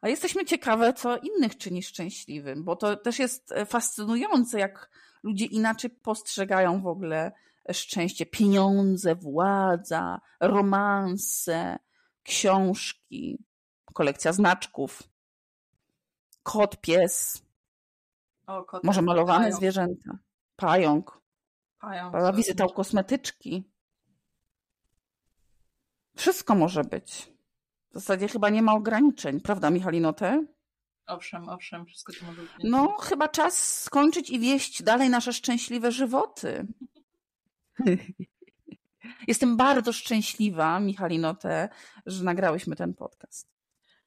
A 0.00 0.08
jesteśmy 0.08 0.44
ciekawe, 0.44 0.92
co 0.92 1.16
innych 1.16 1.56
czyni 1.56 1.82
szczęśliwym, 1.82 2.64
bo 2.64 2.76
to 2.76 2.96
też 2.96 3.18
jest 3.18 3.52
e, 3.52 3.66
fascynujące, 3.66 4.58
jak 4.58 4.90
ludzie 5.22 5.44
inaczej 5.44 5.90
postrzegają 5.90 6.82
w 6.82 6.86
ogóle 6.86 7.32
szczęście. 7.72 8.26
Pieniądze, 8.26 9.14
władza, 9.14 10.20
romanse, 10.40 11.78
książki, 12.22 13.44
kolekcja 13.94 14.32
znaczków, 14.32 15.09
kot, 16.52 16.80
pies, 16.80 17.42
O, 18.46 18.66
może 18.82 19.02
malowane 19.02 19.38
pająk, 19.38 19.56
zwierzęta, 19.56 20.18
pająk, 20.56 21.20
pająk, 21.80 22.10
prawda? 22.10 22.30
co- 22.30 22.36
wizyta 22.36 22.66
u 22.66 22.70
kosmetyczki. 22.72 23.64
Wszystko 26.16 26.54
może 26.54 26.84
być. 26.84 27.32
W 27.90 27.94
zasadzie 27.94 28.28
chyba 28.28 28.50
nie 28.50 28.62
ma 28.62 28.74
ograniczeń, 28.74 29.40
prawda, 29.40 29.70
Michalinote? 29.70 30.46
Owszem, 31.06 31.48
owszem, 31.48 31.86
wszystko 31.86 32.12
to 32.20 32.26
może 32.26 32.42
być. 32.42 32.50
No, 32.64 32.88
chyba 32.98 33.28
czas 33.28 33.82
skończyć 33.82 34.30
i 34.30 34.38
wieść 34.40 34.82
dalej 34.82 35.10
nasze 35.10 35.32
szczęśliwe 35.32 35.92
żywoty. 35.92 36.66
Jestem 39.28 39.56
bardzo 39.56 39.92
szczęśliwa, 39.92 40.80
Michalinote, 40.80 41.68
że 42.06 42.24
nagrałyśmy 42.24 42.76
ten 42.76 42.94
podcast. 42.94 43.48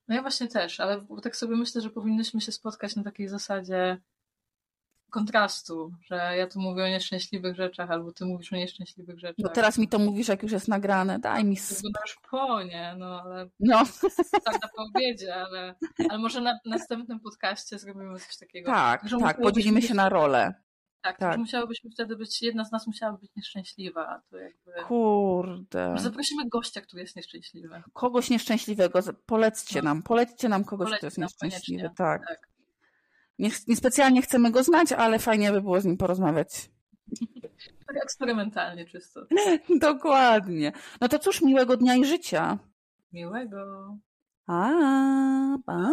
No 0.07 0.15
ja 0.15 0.21
właśnie 0.21 0.47
też, 0.47 0.79
ale 0.79 1.05
tak 1.23 1.35
sobie 1.35 1.55
myślę, 1.55 1.81
że 1.81 1.89
powinnyśmy 1.89 2.41
się 2.41 2.51
spotkać 2.51 2.95
na 2.95 3.03
takiej 3.03 3.27
zasadzie 3.27 3.97
kontrastu, 5.13 5.91
że 6.05 6.15
ja 6.37 6.47
tu 6.47 6.59
mówię 6.61 6.83
o 6.83 6.87
nieszczęśliwych 6.87 7.55
rzeczach, 7.55 7.91
albo 7.91 8.11
ty 8.11 8.25
mówisz 8.25 8.53
o 8.53 8.55
nieszczęśliwych 8.55 9.19
rzeczach. 9.19 9.35
No 9.37 9.49
teraz 9.49 9.77
mi 9.77 9.87
to 9.87 9.99
mówisz, 9.99 10.27
jak 10.27 10.43
już 10.43 10.51
jest 10.51 10.67
nagrane. 10.67 11.19
Daj 11.19 11.45
mi. 11.45 11.57
Sp- 11.57 12.01
już 12.05 12.17
po, 12.31 12.63
nie? 12.63 12.95
No 12.97 13.21
ale 13.21 13.49
no, 13.59 13.83
tak 14.45 14.61
na 14.61 14.67
po 14.75 14.83
obiedzie, 14.83 15.35
ale, 15.35 15.75
ale 16.09 16.19
może 16.19 16.41
na 16.41 16.59
następnym 16.65 17.19
podcaście 17.19 17.79
zrobimy 17.79 18.19
coś 18.19 18.37
takiego. 18.37 18.71
tak, 18.71 19.01
tak. 19.19 19.41
Podzielimy 19.41 19.81
się 19.81 19.93
na 19.93 20.09
role. 20.09 20.62
Tak, 21.03 21.17
tak. 21.17 21.37
musiałobyśmy 21.37 21.89
wtedy 21.89 22.15
być, 22.15 22.41
jedna 22.41 22.65
z 22.65 22.71
nas 22.71 22.87
musiała 22.87 23.17
być 23.17 23.31
nieszczęśliwa, 23.35 24.07
a 24.07 24.21
to 24.29 24.37
jakby... 24.37 24.71
Kurde. 24.87 25.95
Zaprosimy 25.97 26.49
gościa, 26.49 26.81
który 26.81 27.01
jest 27.01 27.15
nieszczęśliwy. 27.15 27.83
Kogoś 27.93 28.29
nieszczęśliwego. 28.29 28.99
Polećcie 29.25 29.79
No. 29.81 29.83
nam. 29.83 30.03
Polećcie 30.03 30.49
nam 30.49 30.63
kogoś, 30.63 30.85
Polećcie 30.85 30.97
kto 30.97 31.07
jest 31.07 31.17
nieszczęśliwy. 31.17 31.89
Tak. 31.95 32.27
Tak. 32.27 32.47
Nie, 33.39 33.49
niespecjalnie 33.67 34.21
chcemy 34.21 34.51
go 34.51 34.63
znać, 34.63 34.91
ale 34.91 35.19
fajnie 35.19 35.51
by 35.51 35.61
było 35.61 35.81
z 35.81 35.85
nim 35.85 35.97
porozmawiać. 35.97 36.49
Tak 37.87 38.03
eksperymentalnie 38.03 38.85
czysto. 38.85 39.25
Dokładnie. 39.81 40.71
No 41.01 41.07
to 41.07 41.19
cóż, 41.19 41.41
miłego 41.41 41.77
dnia 41.77 41.95
i 41.95 42.05
życia. 42.05 42.57
Miłego. 43.13 43.97
A, 44.47 44.69
pa. 45.65 45.89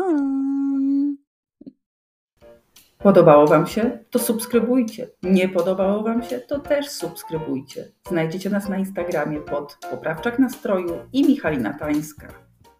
Podobało 3.03 3.47
Wam 3.47 3.67
się? 3.67 3.99
To 4.11 4.19
subskrybujcie. 4.19 5.09
Nie 5.23 5.49
podobało 5.49 6.03
Wam 6.03 6.23
się? 6.23 6.39
To 6.39 6.59
też 6.59 6.89
subskrybujcie. 6.89 7.93
Znajdziecie 8.09 8.51
nas 8.51 8.69
na 8.69 8.79
Instagramie 8.79 9.41
pod 9.41 9.79
Poprawczak 9.91 10.39
Nastroju 10.39 10.99
i 11.13 11.25
Michalina 11.25 11.79
Tańska. 11.79 12.50